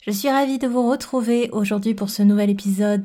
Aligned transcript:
Je 0.00 0.12
suis 0.12 0.30
ravie 0.30 0.58
de 0.58 0.68
vous 0.68 0.88
retrouver 0.88 1.50
aujourd'hui 1.50 1.92
pour 1.92 2.08
ce 2.08 2.22
nouvel 2.22 2.50
épisode 2.50 3.04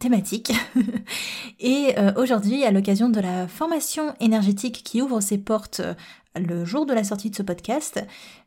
thématique. 0.00 0.52
et 1.60 1.94
euh, 1.96 2.12
aujourd'hui, 2.16 2.64
à 2.64 2.72
l'occasion 2.72 3.08
de 3.08 3.20
la 3.20 3.46
formation 3.46 4.12
énergétique 4.18 4.82
qui 4.84 5.00
ouvre 5.00 5.20
ses 5.20 5.38
portes 5.38 5.80
euh, 5.80 5.94
le 6.36 6.64
jour 6.64 6.86
de 6.86 6.94
la 6.94 7.04
sortie 7.04 7.30
de 7.30 7.36
ce 7.36 7.42
podcast, 7.42 8.04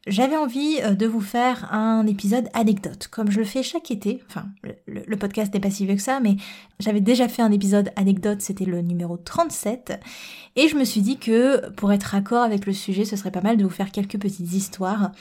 j'avais 0.07 0.37
envie 0.37 0.79
euh, 0.81 0.95
de 0.95 1.05
vous 1.05 1.21
faire 1.21 1.71
un 1.73 2.05
épisode 2.07 2.49
anecdote, 2.53 3.07
comme 3.07 3.29
je 3.29 3.39
le 3.39 3.45
fais 3.45 3.63
chaque 3.63 3.91
été. 3.91 4.23
Enfin, 4.27 4.45
le, 4.87 5.15
podcast 5.17 5.53
n'est 5.53 5.59
pas 5.59 5.69
si 5.69 5.85
vieux 5.85 5.95
que 5.95 6.01
ça, 6.01 6.19
mais 6.19 6.35
j'avais 6.79 7.01
déjà 7.01 7.27
fait 7.27 7.41
un 7.41 7.51
épisode 7.51 7.91
anecdote, 7.95 8.41
c'était 8.41 8.65
le 8.65 8.81
numéro 8.81 9.17
37, 9.17 9.99
et 10.55 10.67
je 10.67 10.75
me 10.75 10.83
suis 10.83 11.01
dit 11.01 11.17
que 11.17 11.69
pour 11.71 11.91
être 11.91 12.03
raccord 12.03 12.43
avec 12.43 12.65
le 12.65 12.73
sujet, 12.73 13.05
ce 13.05 13.15
serait 13.15 13.31
pas 13.31 13.41
mal 13.41 13.57
de 13.57 13.63
vous 13.63 13.69
faire 13.69 13.91
quelques 13.91 14.19
petites 14.19 14.53
histoires 14.53 15.11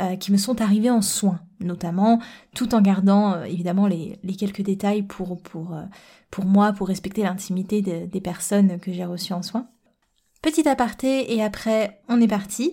euh, 0.00 0.16
qui 0.16 0.32
me 0.32 0.36
sont 0.36 0.60
arrivées 0.60 0.90
en 0.90 1.02
soins, 1.02 1.40
notamment, 1.60 2.20
tout 2.54 2.74
en 2.74 2.80
gardant 2.80 3.34
euh, 3.34 3.44
évidemment 3.44 3.86
les, 3.86 4.18
quelques 4.38 4.62
détails 4.62 5.02
pour, 5.02 5.40
pour, 5.42 5.76
pour 6.30 6.44
moi, 6.44 6.72
pour 6.72 6.88
respecter 6.88 7.22
l'intimité 7.22 7.82
des 7.82 8.20
personnes 8.20 8.78
que 8.78 8.92
j'ai 8.92 9.04
reçues 9.04 9.32
en 9.32 9.42
soins. 9.42 9.68
Petit 10.42 10.68
aparté 10.68 11.32
et 11.34 11.42
après 11.42 12.00
on 12.08 12.20
est 12.20 12.26
parti. 12.26 12.72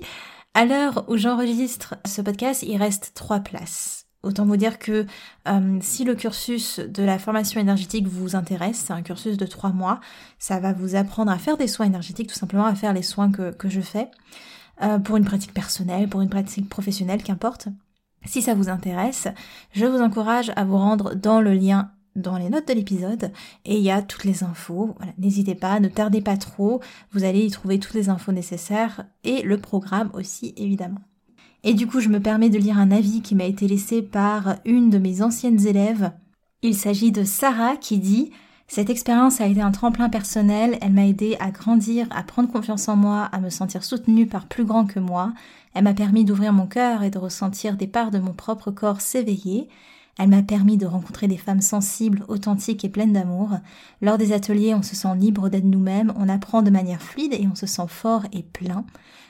À 0.56 0.66
l'heure 0.66 1.06
où 1.08 1.17
j'enregistre 1.17 1.95
ce 2.03 2.22
podcast, 2.22 2.64
il 2.64 2.78
reste 2.78 3.11
trois 3.14 3.42
places. 3.42 4.08
Autant 4.23 4.45
vous 4.45 4.58
dire 4.58 4.80
que 4.80 5.06
euh, 5.48 5.78
si 5.80 6.03
le 6.03 6.16
cursus 6.16 6.80
de 6.80 7.03
la 7.03 7.20
formation 7.20 7.61
énergétique 7.61 8.08
vous 8.08 8.36
intéresse, 8.36 8.84
c'est 8.88 8.94
un 8.94 9.03
cursus 9.03 9.38
de 9.38 9.45
trois 9.45 9.70
mois, 9.70 10.02
ça 10.39 10.59
va 10.59 10.73
vous 10.73 10.95
apprendre 10.95 11.31
à 11.31 11.38
faire 11.38 11.58
des 11.58 11.67
soins 11.67 11.86
énergétiques, 11.86 12.30
tout 12.30 12.36
simplement 12.36 12.66
à 12.66 12.73
faire 12.73 12.92
les 12.92 13.03
soins 13.03 13.31
que, 13.31 13.53
je 13.70 13.81
fais, 13.81 14.09
euh, 14.81 14.98
pour 14.98 15.17
une 15.17 15.23
pratique 15.23 15.54
personnelle, 15.54 16.09
pour 16.09 16.22
une 16.22 16.30
pratique 16.30 16.67
professionnelle, 16.67 17.22
qu'importe. 17.22 17.67
Si 18.26 18.42
ça 18.42 18.56
vous 18.56 18.67
intéresse, 18.67 19.28
je 19.73 19.86
vous 19.86 20.02
encourage 20.02 20.52
à 20.56 20.66
vous 20.66 20.78
rendre 20.78 21.14
dans 21.14 21.39
le 21.39 21.54
lien 21.54 21.92
dans 22.16 22.38
les 22.38 22.50
notes 22.50 22.68
de 22.68 22.74
l'épisode 22.74 23.32
et 23.66 23.78
il 23.78 23.84
y 23.84 23.92
a 23.92 24.02
toutes 24.02 24.24
les 24.24 24.44
infos. 24.44 24.96
n'hésitez 25.18 25.56
pas, 25.56 25.80
ne 25.80 25.88
tardez 25.88 26.22
pas 26.22 26.38
trop, 26.38 26.82
vous 27.12 27.24
allez 27.24 27.46
y 27.46 27.52
trouver 27.52 27.80
toutes 27.80 27.94
les 27.94 28.10
infos 28.10 28.32
nécessaires 28.32 29.06
et 29.24 29.42
le 29.42 29.58
programme 29.58 30.10
aussi 30.14 30.54
évidemment. 30.58 31.02
Et 31.64 31.74
du 31.74 31.88
coup, 31.88 32.00
je 32.00 32.10
me 32.10 32.22
permets 32.22 32.50
de 32.50 32.58
lire 32.58 32.78
un 32.78 32.92
avis 32.92 33.22
qui 33.22 33.36
m'a 33.36 33.44
été 33.44 33.67
laissé 33.67 34.02
par 34.02 34.56
une 34.66 34.89
de 34.89 34.98
mes 34.98 35.22
anciennes 35.22 35.66
élèves. 35.66 36.11
Il 36.61 36.76
s'agit 36.76 37.11
de 37.11 37.23
Sarah 37.23 37.76
qui 37.76 37.98
dit 37.98 38.32
cette 38.70 38.92
expérience 38.92 39.42
a 39.42 39.48
été 39.48 39.62
un 39.62 39.72
tremplin 39.72 40.10
personnel, 40.10 40.78
elle 40.82 40.94
m'a 40.94 41.08
aidé 41.08 41.36
à 41.39 41.50
grandir, 41.50 42.06
à 42.12 42.22
prendre 42.22 42.52
confiance 42.52 42.88
en 42.88 42.95
moi, 42.95 43.23
à 43.23 43.39
me 43.39 43.50
sentir 43.50 43.83
soutenue 43.83 44.28
par 44.28 44.45
plus 44.45 44.64
grand 44.64 44.86
que 44.86 45.00
moi, 45.00 45.33
elle 45.73 45.86
m'a 45.86 45.95
permis 45.95 46.23
d'ouvrir 46.23 46.54
mon 46.54 46.67
cœur 46.67 47.02
et 47.02 47.10
de 47.10 47.17
ressentir 47.17 47.78
des 47.78 47.88
parts 47.88 48.12
de 48.12 48.20
mon 48.20 48.32
propre 48.32 48.70
corps 48.70 49.02
s'éveiller, 49.02 49.70
elle 50.20 50.30
m'a 50.30 50.44
permis 50.44 50.78
de 50.78 50.86
rencontrer 50.86 51.28
des 51.30 51.38
femmes 51.38 51.62
sensibles, 51.62 52.26
authentiques 52.28 52.84
et 52.84 52.90
pleines 52.90 53.14
d'amour. 53.14 53.52
Lors 54.02 54.18
des 54.18 54.34
ateliers, 54.34 54.76
on 54.76 54.84
se 54.84 54.96
sent 54.96 55.16
libre 55.16 55.48
d'être 55.48 55.64
nous-mêmes, 55.64 56.14
on 56.18 56.28
apprend 56.28 56.62
de 56.62 56.70
manière 56.70 57.02
fluide 57.02 57.34
et 57.34 57.48
on 57.50 57.56
se 57.56 57.66
sent 57.66 57.88
fort 57.88 58.24
et 58.34 58.44
plein. 58.44 58.86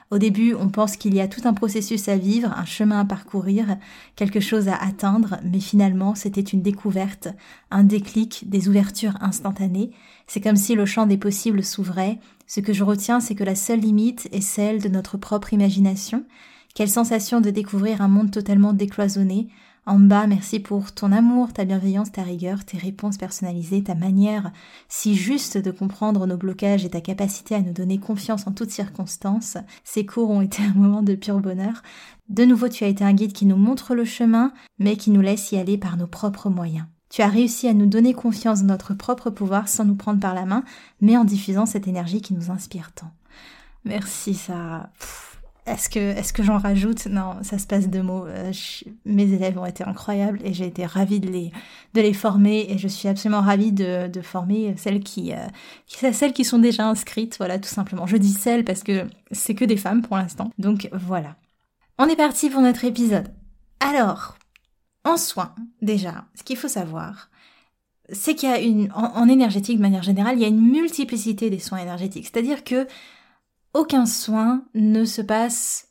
Au 0.10 0.18
début, 0.18 0.56
on 0.56 0.70
pense 0.70 0.98
qu'il 0.98 1.14
y 1.14 1.22
a 1.22 1.28
tout 1.28 1.42
un 1.44 1.54
processus 1.54 2.10
à 2.10 2.18
vivre, 2.18 2.52
un 2.58 2.66
chemin 2.66 3.02
à 3.02 3.06
parcourir, 3.06 3.78
quelque 4.16 4.40
chose 4.40 4.68
à 4.68 4.76
atteindre, 4.76 5.38
mais 5.44 5.60
finalement, 5.60 6.16
c'était 6.16 6.42
une 6.42 6.64
découverte, 6.64 7.28
un 7.70 7.84
déclic, 7.84 8.50
des 8.50 8.68
ouvertures 8.68 9.22
instantanées. 9.22 9.92
C'est 10.26 10.42
comme 10.42 10.56
si 10.56 10.74
le 10.74 10.88
champ 10.88 11.06
des 11.06 11.18
possibles 11.18 11.64
s'ouvrait. 11.64 12.18
Ce 12.48 12.62
que 12.62 12.74
je 12.74 12.84
retiens, 12.84 13.20
c'est 13.20 13.36
que 13.36 13.44
la 13.44 13.54
seule 13.54 13.82
limite 13.82 14.28
est 14.32 14.42
celle 14.42 14.82
de 14.82 14.90
notre 14.90 15.18
propre 15.18 15.54
imagination. 15.54 16.26
Quelle 16.74 16.90
sensation 16.90 17.40
de 17.40 17.52
découvrir 17.52 18.02
un 18.02 18.08
monde 18.08 18.32
totalement 18.32 18.74
décloisonné, 18.74 19.50
en 19.90 20.00
bas, 20.00 20.28
merci 20.28 20.60
pour 20.60 20.92
ton 20.92 21.12
amour, 21.12 21.52
ta 21.52 21.66
bienveillance, 21.66 22.12
ta 22.12 22.22
rigueur, 22.22 22.64
tes 22.64 22.78
réponses 22.78 23.18
personnalisées, 23.18 23.84
ta 23.84 23.96
manière 23.96 24.52
si 24.88 25.16
juste 25.16 25.58
de 25.58 25.72
comprendre 25.72 26.28
nos 26.28 26.38
blocages 26.38 26.86
et 26.86 26.92
ta 26.92 27.02
capacité 27.02 27.56
à 27.56 27.62
nous 27.62 27.74
donner 27.74 27.98
confiance 27.98 28.46
en 28.46 28.52
toutes 28.52 28.70
circonstances. 28.70 29.58
Ces 29.84 30.06
cours 30.06 30.30
ont 30.30 30.42
été 30.42 30.62
un 30.76 30.76
moment 30.76 31.02
de 31.02 31.16
pur 31.16 31.40
bonheur. 31.40 31.82
De 32.30 32.46
nouveau, 32.46 32.70
tu 32.70 32.84
as 32.84 32.88
été 32.88 33.04
un 33.04 33.14
guide 33.14 33.34
qui 33.34 33.48
nous 33.48 33.56
montre 33.56 33.96
le 33.96 34.06
chemin, 34.06 34.54
mais 34.78 34.96
qui 34.96 35.10
nous 35.10 35.22
laisse 35.22 35.52
y 35.52 35.58
aller 35.58 35.80
par 35.80 35.98
nos 35.98 36.08
propres 36.08 36.52
moyens. 36.52 36.86
Tu 37.10 37.24
as 37.24 37.28
réussi 37.28 37.68
à 37.68 37.74
nous 37.74 37.88
donner 37.88 38.14
confiance 38.14 38.62
dans 38.62 38.68
notre 38.68 38.94
propre 38.94 39.32
pouvoir 39.32 39.68
sans 39.68 39.86
nous 39.86 39.96
prendre 39.96 40.20
par 40.20 40.36
la 40.36 40.46
main, 40.46 40.64
mais 41.02 41.18
en 41.18 41.26
diffusant 41.26 41.66
cette 41.66 41.88
énergie 41.88 42.22
qui 42.22 42.36
nous 42.36 42.52
inspire 42.52 42.92
tant. 42.92 43.10
Merci 43.86 44.36
Sarah. 44.36 44.92
Est-ce 45.70 46.34
que, 46.34 46.44
j'en 46.44 46.58
rajoute? 46.58 47.06
Non, 47.06 47.36
ça 47.44 47.60
se 47.60 47.68
passe 47.68 47.90
de 47.90 48.02
mots. 48.02 48.26
Euh, 48.26 48.52
mes 49.06 49.32
élèves 49.32 49.58
ont 49.58 49.66
été 49.66 49.84
incroyables 49.84 50.40
et 50.44 50.52
j'ai 50.52 50.66
été 50.66 50.86
ravie 50.86 51.20
de 51.20 51.30
les, 51.30 52.14
former 52.14 52.66
et 52.70 52.78
je 52.78 52.88
suis 52.88 53.08
absolument 53.08 53.42
ravie 53.42 53.72
de, 53.72 54.10
former 54.24 54.74
celles 54.78 55.02
qui, 55.02 55.32
euh, 55.34 56.12
celles 56.12 56.34
qui 56.34 56.44
sont 56.44 56.58
déjà 56.58 56.88
inscrites, 56.88 57.38
voilà, 57.38 57.60
tout 57.60 57.70
simplement. 57.70 58.08
Je 58.08 58.18
dis 58.18 58.34
celles 58.34 58.66
parce 58.66 58.82
que 58.82 59.06
c'est 59.32 59.54
que 59.54 59.66
des 59.66 59.78
femmes 59.78 60.02
pour 60.02 60.18
l'instant. 60.18 60.52
Donc 60.58 60.90
voilà. 60.92 61.36
On 62.00 62.08
est 62.08 62.16
parti 62.16 62.50
pour 62.50 62.62
notre 62.62 62.86
épisode. 62.86 63.28
Alors, 63.80 64.38
en 65.06 65.18
soins, 65.18 65.54
déjà, 65.82 66.26
ce 66.34 66.44
qu'il 66.44 66.58
faut 66.58 66.68
savoir, 66.68 67.30
c'est 68.12 68.34
qu'il 68.34 68.50
y 68.50 68.52
a 68.52 68.60
une, 68.60 68.92
en 68.94 69.28
énergétique 69.28 69.78
de 69.78 69.84
manière 69.84 70.02
générale, 70.02 70.36
il 70.36 70.42
y 70.42 70.46
a 70.46 70.50
une 70.50 70.72
multiplicité 70.72 71.52
des 71.52 71.60
soins 71.60 71.78
énergétiques. 71.78 72.26
C'est-à-dire 72.26 72.64
que 72.64 72.88
aucun 73.74 74.06
soin 74.06 74.64
ne 74.74 75.06
se 75.06 75.22
passe 75.22 75.90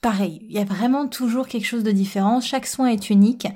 pareil. 0.00 0.40
Il 0.48 0.52
y 0.52 0.58
a 0.58 0.64
vraiment 0.64 1.08
toujours 1.08 1.48
quelque 1.48 1.66
chose 1.66 1.82
de 1.82 1.90
différent. 1.90 2.40
Chaque 2.40 2.66
soin 2.66 2.86
est 2.86 3.10
unique 3.10 3.46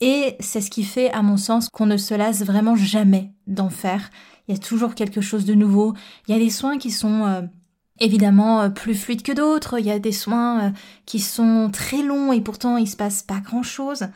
et 0.00 0.36
c'est 0.40 0.60
ce 0.60 0.70
qui 0.70 0.84
fait, 0.84 1.10
à 1.12 1.22
mon 1.22 1.36
sens, 1.36 1.68
qu'on 1.68 1.86
ne 1.86 1.96
se 1.96 2.14
lasse 2.14 2.42
vraiment 2.42 2.76
jamais 2.76 3.32
d'en 3.46 3.70
faire. 3.70 4.10
Il 4.48 4.54
y 4.54 4.58
a 4.58 4.60
toujours 4.60 4.94
quelque 4.94 5.20
chose 5.20 5.44
de 5.44 5.54
nouveau. 5.54 5.94
Il 6.26 6.34
y 6.34 6.36
a 6.36 6.40
des 6.40 6.50
soins 6.50 6.78
qui 6.78 6.90
sont 6.90 7.26
euh, 7.26 7.42
évidemment 8.00 8.62
euh, 8.62 8.68
plus 8.68 8.94
fluides 8.94 9.22
que 9.22 9.32
d'autres. 9.32 9.78
Il 9.78 9.86
y 9.86 9.92
a 9.92 10.00
des 10.00 10.12
soins 10.12 10.60
euh, 10.60 10.70
qui 11.06 11.20
sont 11.20 11.70
très 11.72 12.02
longs 12.02 12.32
et 12.32 12.40
pourtant 12.40 12.76
il 12.76 12.88
se 12.88 12.96
passe 12.96 13.22
pas 13.22 13.40
grand 13.40 13.62
chose 13.62 14.08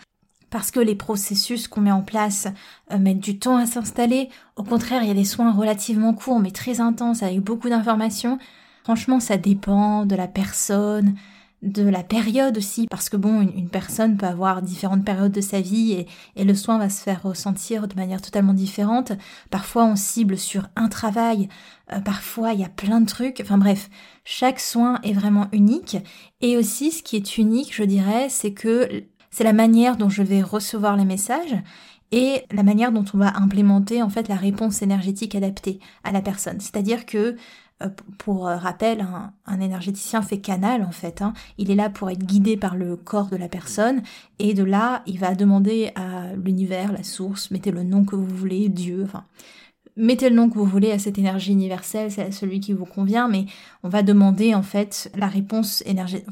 parce 0.51 0.71
que 0.71 0.81
les 0.81 0.95
processus 0.95 1.69
qu'on 1.69 1.81
met 1.81 1.93
en 1.93 2.03
place 2.03 2.49
euh, 2.93 2.99
mettent 2.99 3.21
du 3.21 3.39
temps 3.39 3.57
à 3.57 3.67
s'installer. 3.67 4.29
Au 4.57 4.63
contraire, 4.63 5.03
il 5.03 5.09
y 5.09 5.11
a 5.11 5.15
des 5.15 5.25
soins 5.25 5.53
relativement 5.53 6.15
courts 6.15 6.41
mais 6.41 6.51
très 6.51 6.81
intenses 6.81 7.23
avec 7.23 7.41
beaucoup 7.41 7.69
d'informations. 7.69 8.39
Franchement, 8.85 9.19
ça 9.19 9.37
dépend 9.37 10.07
de 10.07 10.15
la 10.15 10.29
personne, 10.29 11.17
de 11.63 11.83
la 11.83 12.03
période 12.03 12.59
aussi, 12.59 12.87
parce 12.87 13.09
que 13.09 13.17
bon, 13.17 13.41
une, 13.41 13.69
personne 13.69 14.17
peut 14.17 14.27
avoir 14.27 14.63
différentes 14.63 15.05
périodes 15.05 15.33
de 15.33 15.41
sa 15.41 15.61
vie 15.61 16.07
et, 16.37 16.45
le 16.45 16.55
soin 16.55 16.79
va 16.79 16.89
se 16.89 17.03
faire 17.03 17.23
ressentir 17.23 17.89
de 17.89 17.97
manière 17.97 18.23
totalement 18.23 18.55
différente. 18.55 19.13
Parfois, 19.51 19.85
on 19.85 19.97
cible 19.97 20.39
sur 20.39 20.69
un 20.77 20.89
travail, 20.89 21.49
euh, 21.93 22.01
parfois 22.01 22.53
il 22.53 22.61
y 22.61 22.65
a 22.65 22.69
plein 22.69 23.01
de 23.01 23.07
trucs. 23.07 23.41
Enfin 23.41 23.59
bref, 23.59 23.91
chaque 24.25 24.61
soin 24.61 25.01
est 25.03 25.13
vraiment 25.13 25.49
unique. 25.53 25.97
Et 26.41 26.57
aussi, 26.57 26.93
ce 26.93 27.03
qui 27.03 27.17
est 27.17 27.39
unique, 27.39 27.75
je 27.75 27.83
dirais, 27.83 28.29
c'est 28.29 28.53
que 28.53 29.05
c'est 29.37 29.45
la 29.45 29.53
manière 29.53 29.99
dont 29.99 30.09
je 30.09 30.23
vais 30.23 30.41
recevoir 30.41 30.97
les 30.97 31.05
messages 31.05 31.55
et 32.11 32.45
la 32.53 32.63
manière 32.63 32.91
dont 32.91 33.05
on 33.13 33.19
va 33.19 33.37
implémenter 33.37 34.03
en 34.03 34.09
fait 34.09 34.29
la 34.29 34.35
réponse 34.35 34.81
énergétique 34.81 35.35
adaptée 35.35 35.79
à 36.05 36.11
la 36.11 36.23
personne. 36.23 36.59
C'est-à-dire 36.59 37.05
que 37.05 37.37
euh, 37.83 37.91
pour 38.17 38.49
euh, 38.49 38.57
rappel, 38.57 39.07
un, 39.45 39.61
énergéticien 39.61 40.23
fait 40.23 40.39
canal 40.39 40.83
en 40.83 40.91
fait. 40.91 41.21
Hein. 41.21 41.35
Il 41.59 41.71
est 41.71 41.75
là 41.75 41.91
pour 41.91 42.09
être 42.09 42.25
guidé 42.25 42.57
par 42.57 42.77
le 42.77 42.97
corps 42.97 43.27
de 43.27 43.37
la 43.37 43.51
personne 43.51 44.01
et 44.39 44.55
de 44.55 44.65
là, 44.65 45.03
il 45.05 45.19
va 45.19 45.35
demander 45.35 45.93
à 45.97 46.33
l'univers, 46.43 46.91
la 46.91 47.03
source, 47.03 47.51
mettez 47.51 47.73
le 47.73 47.83
nom 47.83 48.07
que 48.07 48.17
vous 48.17 48.25
voulez, 48.25 48.71
Dieu, 48.71 49.03
enfin 49.05 49.25
mettez 49.97 50.31
le 50.31 50.37
nom 50.37 50.49
que 50.49 50.55
vous 50.55 50.65
voulez 50.65 50.93
à 50.93 50.99
cette 50.99 51.19
énergie 51.19 51.53
universelle, 51.53 52.11
c'est 52.11 52.33
celui 52.33 52.61
qui 52.61 52.73
vous 52.73 52.87
convient, 52.87 53.29
mais 53.29 53.45
on 53.83 53.91
va 53.91 54.03
demander 54.03 54.55
en 54.55 54.63
fait 54.63 55.11
la 55.15 55.27
réponse 55.27 55.83
énergétique. 55.85 56.27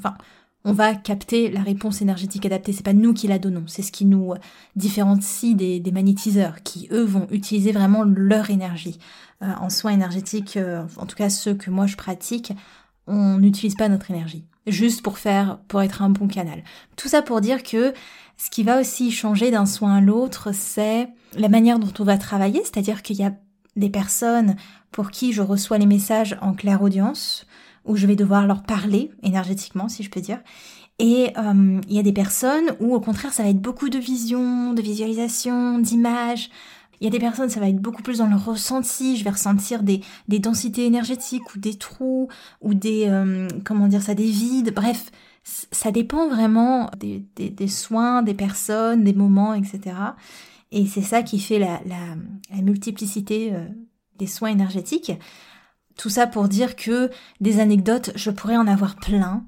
On 0.65 0.73
va 0.73 0.95
capter 0.95 1.51
la 1.51 1.63
réponse 1.63 2.01
énergétique 2.01 2.47
adaptée. 2.47 2.73
C'est 2.73 2.85
pas 2.85 2.95
nous 2.95 3.13
qui 3.13 3.29
la 3.29 3.39
donnons, 3.39 3.65
c'est 3.67 3.83
ce 3.83 3.93
qui 3.93 4.07
nous 4.07 4.35
différencie 4.77 5.55
des, 5.55 5.83
magnétiseurs, 5.93 6.63
qui 6.63 6.89
eux 6.91 7.05
vont 7.05 7.27
utiliser 7.31 7.73
vraiment 7.73 8.05
leur 8.05 8.51
énergie. 8.51 8.99
Euh, 9.43 9.53
en 9.61 9.69
soins 9.69 9.93
énergétiques, 9.93 10.57
euh, 10.57 10.85
en 10.97 11.07
tout 11.07 11.17
cas 11.17 11.29
ceux 11.29 11.55
que 11.55 11.71
moi 11.71 11.87
je 11.87 11.97
pratique, 11.97 12.53
on 13.07 13.39
n'utilise 13.39 13.75
pas 13.75 13.89
notre 13.89 14.11
énergie, 14.11 14.45
juste 14.67 15.03
pour 15.03 15.19
faire, 15.19 15.59
pour 15.69 15.83
être 15.83 16.03
un 16.03 16.09
bon 16.09 16.29
canal. 16.29 16.63
Tout 16.97 17.09
ça 17.09 17.21
pour 17.21 17.41
dire 17.41 17.63
que 17.63 17.93
ce 18.39 18.49
qui 18.49 18.63
va 18.63 18.81
aussi 18.81 19.11
changer 19.11 19.51
d'un 19.51 19.67
soin 19.67 19.97
à 19.97 20.01
l'autre, 20.01 20.53
c'est 20.53 21.09
la 21.37 21.49
manière 21.49 21.79
dont 21.79 21.93
on 21.99 22.05
va 22.05 22.17
travailler, 22.17 22.61
c'est-à-dire 22.61 23.03
qu'il 23.03 23.17
y 23.17 23.25
a 23.25 23.35
des 23.77 23.91
personnes 23.91 24.57
pour 24.93 25.11
qui 25.11 25.33
je 25.33 25.43
reçois 25.43 25.79
les 25.79 25.87
messages 25.87 26.39
en 26.41 26.55
claire 26.55 26.83
audience, 26.83 27.47
où 27.85 27.97
je 27.97 28.07
vais 28.07 28.17
devoir 28.17 28.47
leur 28.47 28.63
parler 28.63 29.11
énergétiquement, 29.23 29.89
si 29.89 30.03
je 30.03 30.11
peux 30.11 30.21
dire. 30.21 30.41
Et 30.99 31.31
euh, 31.37 31.81
il 31.89 31.97
y 31.97 31.99
a 31.99 32.03
des 32.03 32.13
personnes 32.13 32.77
où 32.81 32.95
au 32.95 33.01
contraire 33.01 33.33
ça 33.33 33.43
va 33.43 33.49
être 33.49 33.61
beaucoup 33.61 33.89
de 33.89 33.99
visions, 33.99 34.73
de 34.73 34.83
visualisation, 34.83 35.79
d'images. 35.79 36.51
Il 37.01 37.05
y 37.05 37.09
a 37.09 37.11
des 37.11 37.19
personnes 37.19 37.51
ça 37.51 37.59
va 37.59 37.69
être 37.69 37.81
beaucoup 37.81 38.03
plus 38.03 38.19
dans 38.19 38.29
le 38.29 38.37
ressenti, 38.37 39.17
je 39.17 39.25
vais 39.25 39.31
ressentir 39.31 39.83
des, 39.83 40.01
des 40.29 40.39
densités 40.39 40.87
énergétiques 40.87 41.55
ou 41.55 41.59
des 41.59 41.75
trous 41.75 42.29
ou 42.61 42.75
des 42.75 43.07
euh, 43.09 43.49
comment 43.65 43.89
dire 43.89 44.03
ça 44.03 44.15
des 44.15 44.31
vides. 44.31 44.73
Bref, 44.73 45.11
ça 45.43 45.91
dépend 45.91 46.29
vraiment 46.29 46.91
des, 46.99 47.25
des, 47.37 47.51
des, 47.51 47.69
soins, 47.69 48.23
des 48.23 48.35
personnes, 48.35 49.03
des 49.03 49.13
moments, 49.13 49.53
etc. 49.53 49.97
Et 50.71 50.87
c'est 50.87 51.03
ça 51.03 51.23
qui 51.23 51.41
fait 51.41 51.59
la, 51.59 51.81
la, 51.87 52.17
la 52.55 52.63
multiplicité 52.63 53.51
euh, 53.53 53.67
des 54.19 54.27
soins 54.29 54.51
énergétiques. 54.51 55.13
Tout 55.97 56.11
ça 56.11 56.27
pour 56.27 56.49
dire 56.49 56.77
que 56.77 57.11
des 57.41 57.61
anecdotes, 57.61 58.11
je 58.15 58.31
pourrais 58.31 58.57
en 58.57 58.67
avoir 58.67 58.97
plein. 58.97 59.45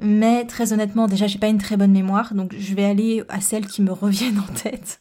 Mais 0.00 0.44
très 0.44 0.72
honnêtement, 0.72 1.08
déjà, 1.08 1.26
j'ai 1.26 1.38
pas 1.38 1.48
une 1.48 1.58
très 1.58 1.76
bonne 1.76 1.90
mémoire, 1.90 2.34
donc 2.34 2.54
je 2.56 2.74
vais 2.74 2.84
aller 2.84 3.24
à 3.28 3.40
celles 3.40 3.66
qui 3.66 3.82
me 3.82 3.92
reviennent 3.92 4.38
en 4.38 4.52
tête, 4.52 5.00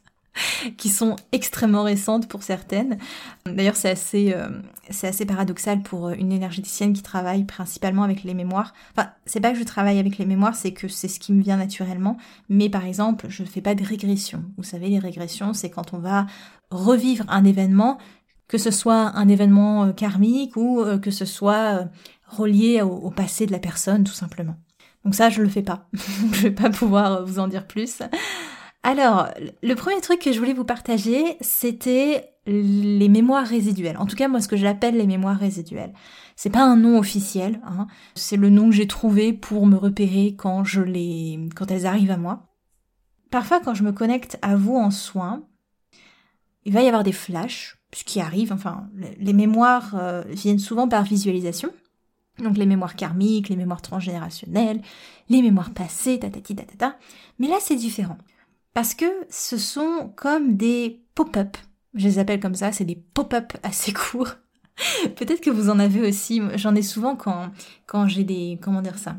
qui 0.76 0.90
sont 0.90 1.16
extrêmement 1.32 1.84
récentes 1.84 2.28
pour 2.28 2.42
certaines. 2.42 2.98
D'ailleurs, 3.46 3.76
c'est 3.76 3.92
assez, 3.92 4.34
euh, 4.34 4.50
c'est 4.90 5.08
assez 5.08 5.26
paradoxal 5.26 5.84
pour 5.84 6.10
une 6.10 6.32
énergéticienne 6.32 6.94
qui 6.94 7.04
travaille 7.04 7.44
principalement 7.44 8.02
avec 8.02 8.24
les 8.24 8.34
mémoires. 8.34 8.74
Enfin, 8.96 9.10
c'est 9.28 9.40
pas 9.40 9.52
que 9.52 9.60
je 9.60 9.64
travaille 9.64 10.00
avec 10.00 10.18
les 10.18 10.26
mémoires, 10.26 10.56
c'est 10.56 10.74
que 10.74 10.88
c'est 10.88 11.08
ce 11.08 11.20
qui 11.20 11.32
me 11.32 11.44
vient 11.44 11.58
naturellement. 11.58 12.18
Mais 12.50 12.70
par 12.70 12.86
exemple, 12.86 13.28
je 13.30 13.44
fais 13.44 13.62
pas 13.62 13.76
de 13.76 13.84
régression. 13.84 14.44
Vous 14.58 14.64
savez, 14.64 14.90
les 14.90 15.00
régressions, 15.00 15.54
c'est 15.54 15.70
quand 15.70 15.94
on 15.94 16.00
va 16.00 16.26
revivre 16.72 17.24
un 17.30 17.46
événement 17.46 17.98
que 18.48 18.58
ce 18.58 18.72
soit 18.72 19.12
un 19.16 19.28
événement 19.28 19.86
euh, 19.86 19.92
karmique 19.92 20.56
ou 20.56 20.82
euh, 20.82 20.98
que 20.98 21.12
ce 21.12 21.26
soit 21.26 21.82
euh, 21.82 21.86
relié 22.28 22.82
au, 22.82 23.10
passé 23.10 23.46
de 23.46 23.52
la 23.52 23.60
personne, 23.60 24.04
tout 24.04 24.14
simplement. 24.14 24.56
Donc 25.04 25.16
ça, 25.16 25.30
je 25.30 25.42
le 25.42 25.50
fais 25.50 25.64
pas. 25.64 25.88
je 26.34 26.44
vais 26.44 26.52
pas 26.52 26.70
pouvoir 26.70 27.26
vous 27.26 27.40
en 27.40 27.48
dire 27.48 27.68
plus. 27.68 28.02
Alors, 28.84 29.28
le 29.64 29.74
premier 29.76 30.02
truc 30.02 30.20
que 30.20 30.32
je 30.32 30.40
voulais 30.40 30.54
vous 30.54 30.64
partager, 30.64 31.38
c'était 31.42 32.30
les 32.46 33.10
mémoires 33.10 33.46
résiduelles. 33.46 33.98
En 33.98 34.06
tout 34.06 34.16
cas, 34.16 34.30
moi, 34.30 34.40
ce 34.40 34.48
que 34.48 34.56
j'appelle 34.56 34.96
les 34.96 35.08
mémoires 35.08 35.38
résiduelles. 35.38 35.94
C'est 36.38 36.50
pas 36.50 36.64
un 36.64 36.78
nom 36.78 36.98
officiel, 36.98 37.60
hein. 37.66 37.88
c'est 38.16 38.38
le 38.38 38.50
nom 38.50 38.70
que 38.70 38.76
j'ai 38.76 38.88
trouvé 38.88 39.34
pour 39.34 39.66
me 39.66 39.76
repérer 39.76 40.36
quand 40.38 40.64
je 40.64 40.82
les, 40.82 41.50
quand 41.56 41.72
elles 41.72 41.86
arrivent 41.86 42.12
à 42.12 42.18
moi. 42.18 42.48
Parfois, 43.32 43.60
quand 43.60 43.74
je 43.74 43.84
me 43.84 43.92
connecte 43.92 44.38
à 44.42 44.56
vous 44.56 44.76
en 44.76 44.92
soins, 44.92 45.44
il 46.64 46.72
va 46.72 46.84
y 46.84 46.88
avoir 46.88 47.04
des 47.04 47.12
flashs 47.12 47.78
ce 47.94 48.04
qui 48.04 48.20
arrive, 48.20 48.52
enfin, 48.52 48.90
les 49.20 49.34
mémoires 49.34 49.96
euh, 49.96 50.24
viennent 50.28 50.60
souvent 50.60 50.88
par 50.88 51.04
visualisation. 51.04 51.72
Donc 52.40 52.58
les 52.58 52.66
mémoires 52.66 52.96
karmiques, 52.96 53.50
les 53.50 53.56
mémoires 53.56 53.82
transgénérationnelles, 53.82 54.82
les 55.30 55.42
mémoires 55.42 55.72
passées, 55.72 56.20
tatati 56.20 56.56
tatata. 56.56 56.98
Mais 57.40 57.48
là, 57.48 57.56
c'est 57.60 57.76
différent. 57.76 58.18
Parce 58.74 58.94
que 58.94 59.06
ce 59.30 59.58
sont 59.58 60.12
comme 60.16 60.56
des 60.56 61.02
pop-up. 61.16 61.58
Je 61.96 62.04
les 62.04 62.20
appelle 62.20 62.40
comme 62.40 62.56
ça, 62.56 62.72
c'est 62.72 62.86
des 62.86 63.02
pop-up 63.14 63.54
assez 63.64 63.94
courts. 64.12 64.36
Peut-être 65.16 65.42
que 65.42 65.50
vous 65.50 65.72
en 65.72 65.80
avez 65.80 66.08
aussi. 66.08 66.42
J'en 66.56 66.76
ai 66.76 66.84
souvent 66.84 67.16
quand, 67.16 67.50
quand 67.88 68.08
j'ai 68.08 68.24
des... 68.24 68.60
Comment 68.62 68.84
dire 68.84 69.00
ça? 69.00 69.16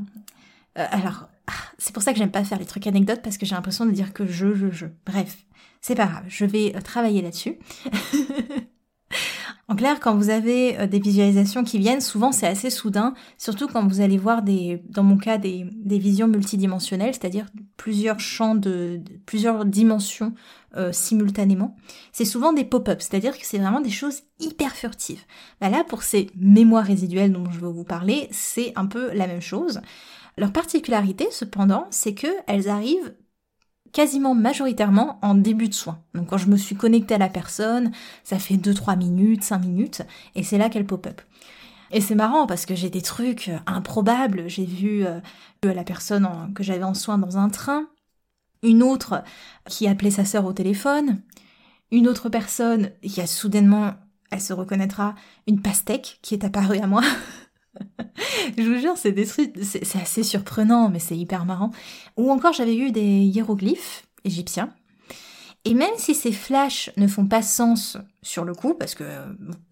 Euh, 0.78 0.86
Alors, 0.90 1.28
c'est 1.78 1.92
pour 1.92 2.02
ça 2.02 2.12
que 2.12 2.18
j'aime 2.18 2.30
pas 2.30 2.44
faire 2.44 2.58
les 2.58 2.66
trucs 2.66 2.86
anecdotes 2.86 3.22
parce 3.22 3.38
que 3.38 3.46
j'ai 3.46 3.54
l'impression 3.54 3.86
de 3.86 3.90
dire 3.90 4.12
que 4.12 4.26
je, 4.26 4.54
je, 4.54 4.70
je. 4.70 4.86
Bref, 5.06 5.44
c'est 5.80 5.94
pas 5.94 6.06
grave, 6.06 6.24
je 6.28 6.44
vais 6.44 6.74
euh, 6.76 6.80
travailler 6.80 7.22
là-dessus. 7.22 7.58
en 9.68 9.76
clair, 9.76 10.00
quand 10.00 10.16
vous 10.16 10.30
avez 10.30 10.78
euh, 10.78 10.86
des 10.86 10.98
visualisations 10.98 11.62
qui 11.62 11.78
viennent, 11.78 12.00
souvent 12.00 12.32
c'est 12.32 12.46
assez 12.46 12.70
soudain, 12.70 13.14
surtout 13.36 13.68
quand 13.68 13.86
vous 13.86 14.00
allez 14.00 14.18
voir 14.18 14.42
des, 14.42 14.82
dans 14.88 15.02
mon 15.02 15.16
cas, 15.16 15.38
des, 15.38 15.66
visions 15.84 16.26
multidimensionnelles, 16.26 17.14
c'est-à-dire 17.14 17.46
plusieurs 17.76 18.18
champs 18.18 18.54
de, 18.54 19.00
plusieurs 19.26 19.64
dimensions 19.64 20.34
euh, 20.76 20.90
simultanément. 20.92 21.76
C'est 22.12 22.24
souvent 22.24 22.52
des 22.52 22.64
pop-ups, 22.64 23.06
c'est-à-dire 23.08 23.38
que 23.38 23.44
c'est 23.44 23.58
vraiment 23.58 23.80
des 23.80 23.90
choses 23.90 24.22
hyper 24.40 24.74
furtives. 24.74 25.22
Bah 25.60 25.68
là, 25.68 25.84
pour 25.84 26.02
ces 26.02 26.28
mémoires 26.36 26.84
résiduelles 26.84 27.32
dont 27.32 27.50
je 27.50 27.60
veux 27.60 27.70
vous 27.70 27.84
parler, 27.84 28.28
c'est 28.32 28.72
un 28.76 28.86
peu 28.86 29.12
la 29.12 29.26
même 29.26 29.40
chose. 29.40 29.80
Leur 30.38 30.52
particularité, 30.52 31.26
cependant, 31.32 31.88
c'est 31.90 32.14
qu'elles 32.14 32.68
arrivent 32.68 33.12
quasiment 33.92 34.36
majoritairement 34.36 35.18
en 35.20 35.34
début 35.34 35.68
de 35.68 35.74
soin. 35.74 36.00
Donc 36.14 36.28
quand 36.28 36.38
je 36.38 36.48
me 36.48 36.56
suis 36.56 36.76
connectée 36.76 37.14
à 37.14 37.18
la 37.18 37.28
personne, 37.28 37.90
ça 38.22 38.38
fait 38.38 38.54
2-3 38.54 38.96
minutes, 38.96 39.42
5 39.42 39.58
minutes, 39.58 40.02
et 40.36 40.44
c'est 40.44 40.58
là 40.58 40.68
qu'elle 40.68 40.86
pop-up. 40.86 41.20
Et 41.90 42.00
c'est 42.00 42.14
marrant 42.14 42.46
parce 42.46 42.66
que 42.66 42.76
j'ai 42.76 42.90
des 42.90 43.02
trucs 43.02 43.48
euh, 43.48 43.58
improbables. 43.66 44.48
J'ai 44.48 44.66
vu 44.66 45.04
euh, 45.04 45.20
la 45.62 45.84
personne 45.84 46.28
que 46.54 46.62
j'avais 46.62 46.84
en 46.84 46.94
soin 46.94 47.18
dans 47.18 47.36
un 47.36 47.48
train, 47.48 47.88
une 48.62 48.82
autre 48.82 49.24
qui 49.68 49.88
appelait 49.88 50.10
sa 50.10 50.24
sœur 50.24 50.44
au 50.44 50.52
téléphone, 50.52 51.20
une 51.90 52.06
autre 52.06 52.28
personne 52.28 52.90
qui 53.02 53.20
a 53.20 53.26
soudainement, 53.26 53.94
elle 54.30 54.40
se 54.40 54.52
reconnaîtra, 54.52 55.14
une 55.48 55.62
pastèque 55.62 56.18
qui 56.22 56.34
est 56.34 56.44
apparue 56.44 56.78
à 56.78 56.86
moi. 56.86 57.02
je 58.58 58.62
vous 58.62 58.78
jure, 58.78 58.94
c'est 58.96 59.96
assez 59.96 60.22
surprenant, 60.22 60.88
mais 60.88 60.98
c'est 60.98 61.16
hyper 61.16 61.44
marrant. 61.44 61.70
Ou 62.16 62.30
encore, 62.30 62.52
j'avais 62.52 62.76
eu 62.76 62.90
des 62.90 63.22
hiéroglyphes 63.22 64.06
égyptiens. 64.24 64.70
Et 65.64 65.74
même 65.74 65.94
si 65.96 66.14
ces 66.14 66.32
flashs 66.32 66.90
ne 66.96 67.06
font 67.06 67.26
pas 67.26 67.42
sens 67.42 67.98
sur 68.22 68.44
le 68.44 68.54
coup, 68.54 68.74
parce 68.74 68.94
que 68.94 69.04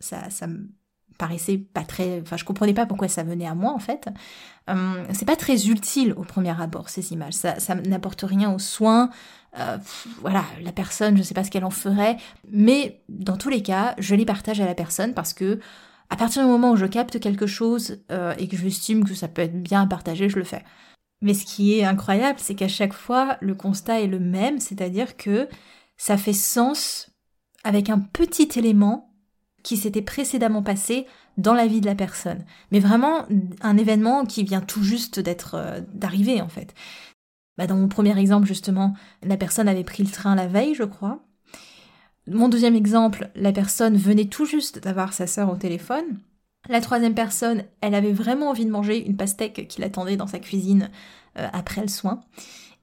ça, 0.00 0.30
ça 0.30 0.46
me 0.46 0.68
paraissait 1.16 1.58
pas 1.58 1.84
très, 1.84 2.20
enfin, 2.20 2.36
je 2.36 2.44
comprenais 2.44 2.74
pas 2.74 2.86
pourquoi 2.86 3.08
ça 3.08 3.22
venait 3.22 3.46
à 3.46 3.54
moi 3.54 3.72
en 3.72 3.78
fait. 3.78 4.08
Euh, 4.68 5.04
c'est 5.12 5.24
pas 5.24 5.36
très 5.36 5.68
utile 5.68 6.12
au 6.16 6.22
premier 6.22 6.60
abord 6.60 6.88
ces 6.88 7.12
images. 7.12 7.34
Ça, 7.34 7.58
ça 7.60 7.74
n'apporte 7.74 8.22
rien 8.22 8.52
aux 8.52 8.58
soins. 8.58 9.10
Euh, 9.58 9.78
voilà, 10.20 10.44
la 10.62 10.72
personne, 10.72 11.16
je 11.16 11.22
sais 11.22 11.34
pas 11.34 11.44
ce 11.44 11.50
qu'elle 11.50 11.64
en 11.64 11.70
ferait, 11.70 12.18
mais 12.50 13.00
dans 13.08 13.36
tous 13.36 13.48
les 13.48 13.62
cas, 13.62 13.94
je 13.98 14.14
les 14.14 14.26
partage 14.26 14.60
à 14.60 14.66
la 14.66 14.74
personne 14.74 15.14
parce 15.14 15.32
que 15.32 15.60
à 16.10 16.16
partir 16.16 16.42
du 16.42 16.48
moment 16.48 16.72
où 16.72 16.76
je 16.76 16.86
capte 16.86 17.18
quelque 17.20 17.46
chose 17.46 18.02
euh, 18.10 18.34
et 18.38 18.48
que 18.48 18.56
j'estime 18.56 19.04
que 19.04 19.14
ça 19.14 19.28
peut 19.28 19.42
être 19.42 19.62
bien 19.62 19.82
à 19.82 19.86
partager, 19.86 20.28
je 20.28 20.38
le 20.38 20.44
fais. 20.44 20.64
Mais 21.22 21.34
ce 21.34 21.44
qui 21.44 21.78
est 21.78 21.84
incroyable, 21.84 22.38
c'est 22.40 22.54
qu'à 22.54 22.68
chaque 22.68 22.92
fois, 22.92 23.38
le 23.40 23.54
constat 23.54 24.00
est 24.02 24.06
le 24.06 24.20
même, 24.20 24.60
c'est-à-dire 24.60 25.16
que 25.16 25.48
ça 25.96 26.16
fait 26.16 26.32
sens 26.32 27.10
avec 27.64 27.90
un 27.90 27.98
petit 27.98 28.48
élément 28.56 29.14
qui 29.62 29.76
s'était 29.76 30.02
précédemment 30.02 30.62
passé 30.62 31.06
dans 31.38 31.54
la 31.54 31.66
vie 31.66 31.80
de 31.80 31.86
la 31.86 31.94
personne. 31.94 32.44
Mais 32.70 32.78
vraiment 32.78 33.26
un 33.60 33.76
événement 33.76 34.24
qui 34.24 34.44
vient 34.44 34.60
tout 34.60 34.82
juste 34.82 35.18
d'être 35.18 35.56
euh, 35.56 35.80
d'arriver 35.92 36.40
en 36.40 36.48
fait. 36.48 36.74
Bah, 37.58 37.66
dans 37.66 37.76
mon 37.76 37.88
premier 37.88 38.16
exemple 38.18 38.46
justement, 38.46 38.94
la 39.22 39.36
personne 39.36 39.68
avait 39.68 39.84
pris 39.84 40.04
le 40.04 40.10
train 40.10 40.34
la 40.34 40.46
veille, 40.46 40.74
je 40.74 40.84
crois, 40.84 41.24
mon 42.28 42.48
deuxième 42.48 42.74
exemple, 42.74 43.30
la 43.36 43.52
personne 43.52 43.96
venait 43.96 44.26
tout 44.26 44.46
juste 44.46 44.82
d'avoir 44.82 45.12
sa 45.12 45.26
sœur 45.26 45.50
au 45.50 45.56
téléphone. 45.56 46.18
La 46.68 46.80
troisième 46.80 47.14
personne, 47.14 47.62
elle 47.80 47.94
avait 47.94 48.12
vraiment 48.12 48.50
envie 48.50 48.64
de 48.64 48.70
manger 48.70 49.06
une 49.06 49.16
pastèque 49.16 49.66
qui 49.68 49.80
l'attendait 49.80 50.16
dans 50.16 50.26
sa 50.26 50.40
cuisine 50.40 50.90
euh, 51.38 51.46
après 51.52 51.82
le 51.82 51.88
soin. 51.88 52.20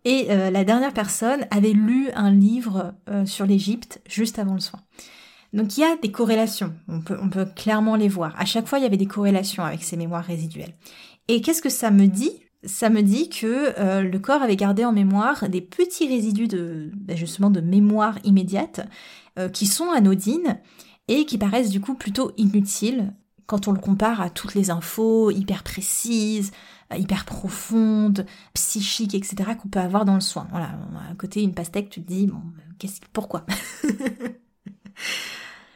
Et 0.06 0.28
euh, 0.30 0.50
la 0.50 0.64
dernière 0.64 0.94
personne 0.94 1.46
avait 1.52 1.74
lu 1.74 2.10
un 2.14 2.32
livre 2.32 2.94
euh, 3.10 3.26
sur 3.26 3.46
l'Égypte 3.46 4.02
juste 4.08 4.40
avant 4.40 4.54
le 4.54 4.60
soin. 4.60 4.80
Donc 5.52 5.78
il 5.78 5.82
y 5.82 5.84
a 5.84 5.98
des 5.98 6.12
corrélations, 6.12 6.74
on 6.88 7.02
peut, 7.02 7.46
clairement 7.56 7.96
les 7.96 8.08
voir. 8.08 8.34
À 8.40 8.46
chaque 8.46 8.68
fois, 8.68 8.80
il 8.80 8.84
y 8.84 8.88
avait 8.88 8.98
des 8.98 9.06
corrélations 9.06 9.64
avec 9.64 9.84
ces 9.84 9.98
mémoires 9.98 10.24
résiduelles. 10.24 10.74
Et 11.28 11.42
qu'est-ce 11.42 11.62
que 11.62 11.70
ça 11.70 11.92
me 11.92 12.08
dit? 12.08 12.32
Ça 12.64 12.90
me 12.90 13.02
dit 13.02 13.30
que 13.30 14.02
le 14.02 14.18
corps 14.18 14.42
avait 14.42 14.56
gardé 14.56 14.84
en 14.84 14.94
mémoire 14.94 15.50
des 15.50 15.62
petits 15.62 16.08
résidus 16.08 16.48
de 16.48 16.90
ben, 16.96 17.16
de 17.52 17.62
mémoire 17.62 18.18
immédiate 18.24 18.82
euh, 19.40 19.50
qui 19.50 19.66
sont 19.66 19.92
anodines 19.92 20.60
et 21.08 21.26
qui 21.26 21.38
paraissent 21.38 21.70
du 21.70 21.82
coup 21.82 21.96
plutôt 21.96 22.32
inutiles 22.38 23.14
quand 23.46 23.68
on 23.68 23.72
le 23.72 23.80
compare 23.80 24.22
à 24.22 24.30
toutes 24.30 24.56
les 24.56 24.70
infos 24.70 25.32
hyper 25.32 25.64
précises, 25.64 26.52
euh, 26.94 26.98
hyper 26.98 27.26
profondes, 27.26 28.26
psychiques, 28.54 29.16
etc. 29.16 29.52
qu'on 29.62 29.70
peut 29.70 29.80
avoir 29.80 30.06
dans 30.06 30.16
le 30.16 30.22
soin. 30.22 30.48
Voilà, 30.52 30.78
à 31.10 31.16
côté 31.16 31.44
une 31.44 31.54
pastèque, 31.54 31.90
tu 31.90 32.02
te 32.02 32.08
dis, 32.08 32.28
bon, 32.28 32.42
qu'est-ce, 32.80 33.02
pourquoi? 33.12 33.46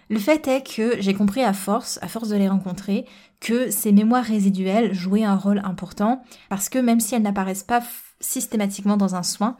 Le 0.09 0.19
fait 0.19 0.47
est 0.47 0.63
que 0.63 1.01
j'ai 1.01 1.13
compris 1.13 1.43
à 1.43 1.51
force, 1.51 1.99
à 2.01 2.07
force 2.07 2.29
de 2.29 2.37
les 2.37 2.47
rencontrer, 2.47 3.05
que 3.41 3.69
ces 3.69 3.91
mémoires 3.91 4.23
résiduelles 4.23 4.93
jouaient 4.93 5.25
un 5.25 5.35
rôle 5.35 5.61
important 5.65 6.23
parce 6.49 6.69
que 6.69 6.79
même 6.79 7.01
si 7.01 7.13
elles 7.13 7.21
n'apparaissent 7.21 7.63
pas 7.63 7.83
systématiquement 8.21 8.95
dans 8.95 9.15
un 9.15 9.23
soin, 9.23 9.57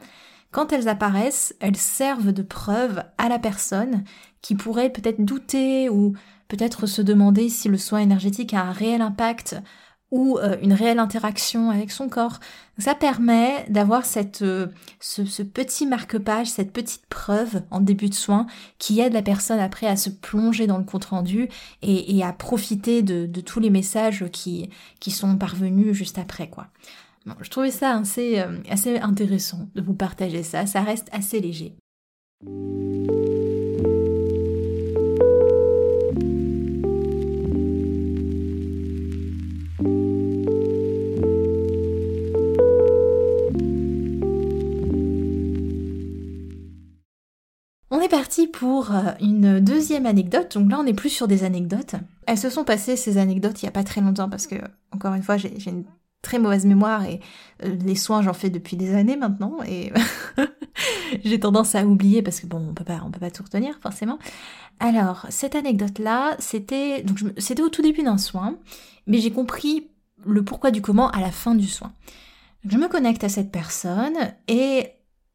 quand 0.50 0.72
elles 0.72 0.88
apparaissent, 0.88 1.54
elles 1.60 1.76
servent 1.76 2.32
de 2.32 2.42
preuve 2.42 3.04
à 3.18 3.28
la 3.28 3.38
personne 3.38 4.04
qui 4.40 4.54
pourrait 4.54 4.90
peut-être 4.90 5.24
douter 5.24 5.88
ou 5.90 6.14
peut-être 6.48 6.86
se 6.86 7.02
demander 7.02 7.48
si 7.48 7.68
le 7.68 7.76
soin 7.76 8.00
énergétique 8.00 8.54
a 8.54 8.62
un 8.62 8.72
réel 8.72 9.02
impact 9.02 9.56
ou 10.10 10.38
euh, 10.38 10.56
une 10.62 10.72
réelle 10.72 10.98
interaction 10.98 11.70
avec 11.70 11.90
son 11.90 12.08
corps. 12.08 12.40
Ça 12.78 12.94
permet 12.94 13.66
d'avoir 13.68 14.04
cette 14.04 14.42
euh, 14.42 14.68
ce, 15.00 15.42
petit 15.42 15.86
marque-page, 15.86 16.46
cette 16.46 16.72
petite 16.72 17.06
preuve 17.06 17.62
en 17.70 17.80
début 17.80 18.08
de 18.08 18.14
soin 18.14 18.46
qui 18.78 19.00
aide 19.00 19.12
la 19.12 19.22
personne 19.22 19.58
après 19.58 19.86
à 19.86 19.96
se 19.96 20.10
plonger 20.10 20.66
dans 20.66 20.78
le 20.78 20.84
compte 20.84 21.06
rendu 21.06 21.48
et, 21.82 22.22
à 22.22 22.32
profiter 22.32 23.02
de, 23.02 23.40
tous 23.40 23.60
les 23.60 23.70
messages 23.70 24.24
qui 24.32 24.70
qui 25.00 25.10
sont 25.10 25.36
parvenus 25.36 25.92
juste 25.92 26.18
après 26.18 26.48
quoi. 26.48 26.68
je 27.40 27.50
trouvais 27.50 27.70
ça 27.70 27.96
assez 27.96 28.38
euh, 28.38 28.58
assez 28.70 28.98
intéressant 28.98 29.68
de 29.74 29.82
vous 29.82 29.94
partager 29.94 30.42
ça. 30.42 30.66
Ça 30.66 30.82
reste 30.82 31.08
assez 31.12 31.40
léger. 31.40 31.74
Est 48.08 48.16
parti 48.16 48.46
pour 48.46 48.90
euh, 48.92 49.12
une 49.20 49.60
deuxième 49.60 50.06
anecdote. 50.06 50.56
Donc 50.56 50.70
là, 50.70 50.78
on 50.80 50.84
n'est 50.84 50.94
plus 50.94 51.10
sur 51.10 51.28
des 51.28 51.44
anecdotes. 51.44 51.94
Elles 52.26 52.38
se 52.38 52.48
sont 52.48 52.64
passées, 52.64 52.96
ces 52.96 53.18
anecdotes, 53.18 53.62
il 53.62 53.66
n'y 53.66 53.68
a 53.68 53.72
pas 53.72 53.84
très 53.84 54.00
longtemps, 54.00 54.28
parce 54.28 54.46
que, 54.46 54.56
encore 54.92 55.14
une 55.14 55.22
fois, 55.22 55.36
j'ai 55.36 55.52
une 55.66 55.84
très 56.22 56.38
mauvaise 56.38 56.66
mémoire 56.66 57.04
et 57.04 57.20
euh, 57.64 57.76
les 57.84 57.94
soins, 57.94 58.22
j'en 58.22 58.32
fais 58.32 58.50
depuis 58.50 58.76
des 58.76 58.94
années 58.94 59.16
maintenant. 59.16 59.58
Et 59.66 59.92
j'ai 61.24 61.38
tendance 61.38 61.74
à 61.74 61.84
oublier 61.84 62.22
parce 62.22 62.40
que, 62.40 62.46
bon, 62.46 62.68
on 62.70 62.74
peut 62.74 62.84
pas, 62.84 63.00
on 63.04 63.10
peut 63.10 63.20
pas 63.20 63.30
tout 63.30 63.42
retenir, 63.42 63.78
forcément. 63.82 64.18
Alors, 64.80 65.26
cette 65.28 65.54
anecdote-là, 65.54 66.36
c'était, 66.38 67.02
donc, 67.02 67.18
c'était 67.36 67.62
au 67.62 67.68
tout 67.68 67.82
début 67.82 68.02
d'un 68.02 68.18
soin, 68.18 68.56
mais 69.06 69.18
j'ai 69.18 69.30
compris 69.30 69.88
le 70.24 70.42
pourquoi 70.42 70.70
du 70.70 70.80
comment 70.80 71.10
à 71.10 71.20
la 71.20 71.30
fin 71.30 71.54
du 71.54 71.66
soin. 71.66 71.92
Je 72.68 72.76
me 72.78 72.88
connecte 72.88 73.22
à 73.22 73.28
cette 73.28 73.52
personne 73.52 74.16
et 74.48 74.88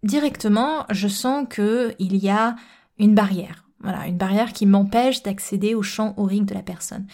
directement, 0.03 0.85
je 0.89 1.07
sens 1.07 1.45
que 1.49 1.93
il 1.99 2.15
y 2.17 2.29
a 2.29 2.55
une 2.99 3.15
barrière. 3.15 3.65
Voilà, 3.81 4.07
une 4.07 4.17
barrière 4.17 4.53
qui 4.53 4.65
m'empêche 4.65 5.23
d'accéder 5.23 5.75
au 5.75 5.81
champ 5.81 6.13
aurique 6.17 6.45
de 6.45 6.53
la 6.53 6.61
personne. 6.61 7.05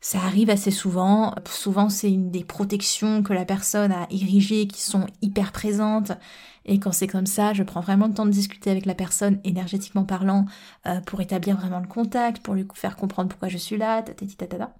Ça 0.00 0.18
arrive 0.18 0.50
assez 0.50 0.70
souvent. 0.70 1.34
Souvent, 1.46 1.88
c'est 1.88 2.10
une 2.10 2.30
des 2.30 2.44
protections 2.44 3.22
que 3.22 3.32
la 3.32 3.44
personne 3.44 3.92
a 3.92 4.06
érigées 4.10 4.66
qui 4.66 4.82
sont 4.82 5.06
hyper 5.22 5.52
présentes. 5.52 6.12
Et 6.66 6.78
quand 6.78 6.92
c'est 6.92 7.06
comme 7.06 7.26
ça, 7.26 7.52
je 7.52 7.62
prends 7.62 7.80
vraiment 7.80 8.06
le 8.06 8.14
temps 8.14 8.26
de 8.26 8.30
discuter 8.30 8.70
avec 8.70 8.86
la 8.86 8.94
personne, 8.94 9.38
énergétiquement 9.44 10.04
parlant, 10.04 10.46
euh, 10.86 11.00
pour 11.00 11.20
établir 11.20 11.56
vraiment 11.56 11.80
le 11.80 11.86
contact, 11.86 12.42
pour 12.42 12.54
lui 12.54 12.66
faire 12.74 12.96
comprendre 12.96 13.28
pourquoi 13.28 13.48
je 13.48 13.58
suis 13.58 13.76
là, 13.76 14.02
tatati 14.02 14.36
tatata. 14.36 14.74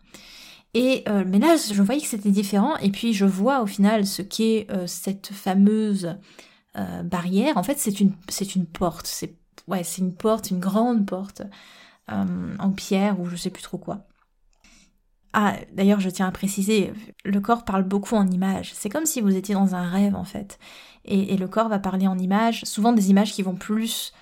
Et 0.74 1.04
euh, 1.08 1.24
mais 1.26 1.38
là, 1.38 1.56
je 1.56 1.82
voyais 1.82 2.00
que 2.00 2.06
c'était 2.06 2.30
différent. 2.30 2.76
Et 2.78 2.90
puis, 2.90 3.12
je 3.12 3.24
vois 3.24 3.62
au 3.62 3.66
final 3.66 4.06
ce 4.06 4.22
qu'est 4.22 4.66
euh, 4.70 4.86
cette 4.86 5.28
fameuse 5.28 6.16
euh, 6.76 7.02
barrière. 7.02 7.56
En 7.56 7.62
fait, 7.62 7.78
c'est 7.78 8.00
une, 8.00 8.66
porte. 8.66 9.06
C'est, 9.06 9.36
ouais, 9.68 9.84
c'est 9.84 10.02
une 10.02 10.14
porte, 10.14 10.50
une 10.50 10.60
grande 10.60 11.06
porte 11.06 11.42
euh, 12.10 12.56
en 12.58 12.70
pierre 12.72 13.20
ou 13.20 13.26
je 13.26 13.36
sais 13.36 13.50
plus 13.50 13.62
trop 13.62 13.78
quoi. 13.78 14.06
Ah, 15.36 15.56
d'ailleurs, 15.72 15.98
je 15.98 16.10
tiens 16.10 16.28
à 16.28 16.30
préciser, 16.30 16.92
le 17.24 17.40
corps 17.40 17.64
parle 17.64 17.82
beaucoup 17.82 18.14
en 18.14 18.30
images. 18.30 18.72
C'est 18.72 18.88
comme 18.88 19.04
si 19.04 19.20
vous 19.20 19.34
étiez 19.34 19.54
dans 19.56 19.74
un 19.74 19.82
rêve, 19.82 20.14
en 20.14 20.22
fait. 20.22 20.60
Et, 21.04 21.36
le 21.36 21.48
corps 21.48 21.68
va 21.68 21.80
parler 21.80 22.06
en 22.06 22.16
images, 22.16 22.64
souvent 22.64 22.92
des 22.92 23.10
images 23.10 23.32
qui 23.32 23.42
vont 23.42 23.56
plus 23.56 24.12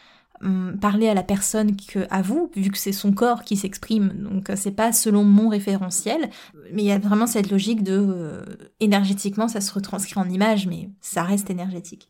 hum, 0.42 0.76
parler 0.80 1.08
à 1.08 1.14
la 1.14 1.22
personne 1.22 1.76
que 1.76 2.06
à 2.10 2.22
vous, 2.22 2.50
vu 2.56 2.70
que 2.70 2.78
c'est 2.78 2.92
son 2.92 3.12
corps 3.12 3.42
qui 3.42 3.56
s'exprime. 3.56 4.12
Donc, 4.18 4.50
c'est 4.56 4.72
pas 4.72 4.92
selon 4.92 5.24
mon 5.24 5.48
référentiel. 5.48 6.30
Mais 6.72 6.82
il 6.82 6.86
y 6.86 6.92
a 6.92 6.98
vraiment 6.98 7.26
cette 7.26 7.50
logique 7.50 7.82
de, 7.82 7.92
euh, 7.98 8.44
énergétiquement, 8.80 9.48
ça 9.48 9.60
se 9.60 9.72
retranscrit 9.72 10.18
en 10.18 10.28
images, 10.28 10.66
mais 10.66 10.90
ça 11.00 11.22
reste 11.22 11.50
énergétique. 11.50 12.08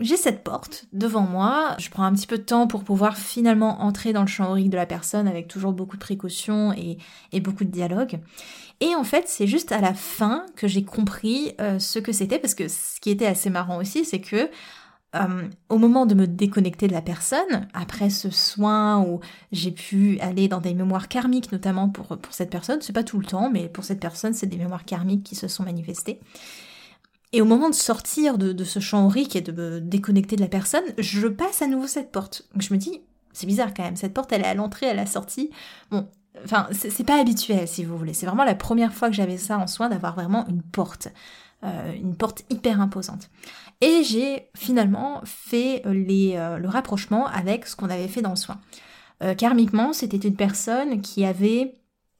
J'ai 0.00 0.16
cette 0.16 0.42
porte 0.42 0.86
devant 0.92 1.22
moi, 1.22 1.76
je 1.78 1.88
prends 1.88 2.02
un 2.02 2.12
petit 2.12 2.26
peu 2.26 2.36
de 2.36 2.42
temps 2.42 2.66
pour 2.66 2.82
pouvoir 2.82 3.16
finalement 3.16 3.80
entrer 3.82 4.12
dans 4.12 4.22
le 4.22 4.26
champ 4.26 4.50
aurique 4.50 4.70
de 4.70 4.76
la 4.76 4.86
personne 4.86 5.28
avec 5.28 5.46
toujours 5.46 5.72
beaucoup 5.72 5.96
de 5.96 6.02
précautions 6.02 6.72
et, 6.72 6.98
beaucoup 7.40 7.64
de 7.64 7.70
dialogue. 7.70 8.18
Et 8.80 8.96
en 8.96 9.04
fait, 9.04 9.28
c'est 9.28 9.46
juste 9.46 9.70
à 9.70 9.80
la 9.80 9.94
fin 9.94 10.46
que 10.56 10.66
j'ai 10.66 10.84
compris 10.84 11.52
euh, 11.60 11.78
ce 11.78 12.00
que 12.00 12.10
c'était, 12.10 12.40
parce 12.40 12.54
que 12.54 12.66
ce 12.66 12.98
qui 13.00 13.10
était 13.10 13.26
assez 13.26 13.50
marrant 13.50 13.78
aussi, 13.78 14.04
c'est 14.04 14.20
que 14.20 14.50
euh, 15.14 15.48
au 15.68 15.78
moment 15.78 16.06
de 16.06 16.14
me 16.14 16.26
déconnecter 16.26 16.88
de 16.88 16.92
la 16.92 17.02
personne, 17.02 17.68
après 17.72 18.10
ce 18.10 18.30
soin 18.30 19.00
où 19.00 19.20
j'ai 19.52 19.70
pu 19.70 20.18
aller 20.20 20.48
dans 20.48 20.60
des 20.60 20.74
mémoires 20.74 21.08
karmiques, 21.08 21.52
notamment 21.52 21.88
pour, 21.88 22.18
pour 22.18 22.32
cette 22.32 22.50
personne, 22.50 22.80
c'est 22.80 22.92
pas 22.92 23.04
tout 23.04 23.18
le 23.18 23.26
temps, 23.26 23.50
mais 23.50 23.68
pour 23.68 23.84
cette 23.84 24.00
personne, 24.00 24.34
c'est 24.34 24.46
des 24.46 24.56
mémoires 24.56 24.84
karmiques 24.84 25.22
qui 25.22 25.34
se 25.34 25.48
sont 25.48 25.62
manifestées. 25.62 26.20
Et 27.34 27.40
au 27.40 27.44
moment 27.44 27.68
de 27.68 27.74
sortir 27.74 28.38
de, 28.38 28.62
ce 28.62 28.78
champ 28.78 29.06
aurique 29.06 29.34
et 29.34 29.40
de 29.40 29.50
me 29.50 29.80
déconnecter 29.80 30.36
de 30.36 30.40
la 30.40 30.46
personne, 30.46 30.84
je 30.98 31.26
passe 31.26 31.62
à 31.62 31.66
nouveau 31.66 31.88
cette 31.88 32.12
porte. 32.12 32.48
Je 32.56 32.72
me 32.72 32.78
dis, 32.78 33.00
c'est 33.32 33.48
bizarre 33.48 33.74
quand 33.74 33.82
même, 33.82 33.96
cette 33.96 34.14
porte 34.14 34.32
elle 34.32 34.42
est 34.42 34.46
à 34.46 34.54
l'entrée, 34.54 34.88
à 34.88 34.94
la 34.94 35.04
sortie. 35.04 35.50
Bon, 35.90 36.06
enfin, 36.44 36.68
c'est 36.70 37.02
pas 37.02 37.20
habituel 37.20 37.66
si 37.66 37.84
vous 37.84 37.98
voulez. 37.98 38.14
C'est 38.14 38.26
vraiment 38.26 38.44
la 38.44 38.54
première 38.54 38.94
fois 38.94 39.08
que 39.08 39.16
j'avais 39.16 39.36
ça 39.36 39.58
en 39.58 39.66
soin, 39.66 39.88
d'avoir 39.88 40.14
vraiment 40.14 40.46
une 40.46 40.62
porte. 40.62 41.08
Euh, 41.64 41.94
une 41.94 42.14
porte 42.14 42.44
hyper 42.50 42.78
imposante. 42.78 43.30
Et 43.80 44.02
j'ai 44.04 44.50
finalement 44.54 45.22
fait 45.24 45.82
les, 45.86 46.34
euh, 46.36 46.58
le 46.58 46.68
rapprochement 46.68 47.26
avec 47.26 47.66
ce 47.66 47.74
qu'on 47.74 47.88
avait 47.88 48.08
fait 48.08 48.20
dans 48.20 48.30
le 48.30 48.36
soin. 48.36 48.60
Euh, 49.22 49.34
karmiquement, 49.34 49.94
c'était 49.94 50.18
une 50.18 50.36
personne 50.36 51.00
qui 51.00 51.24
avait 51.24 51.74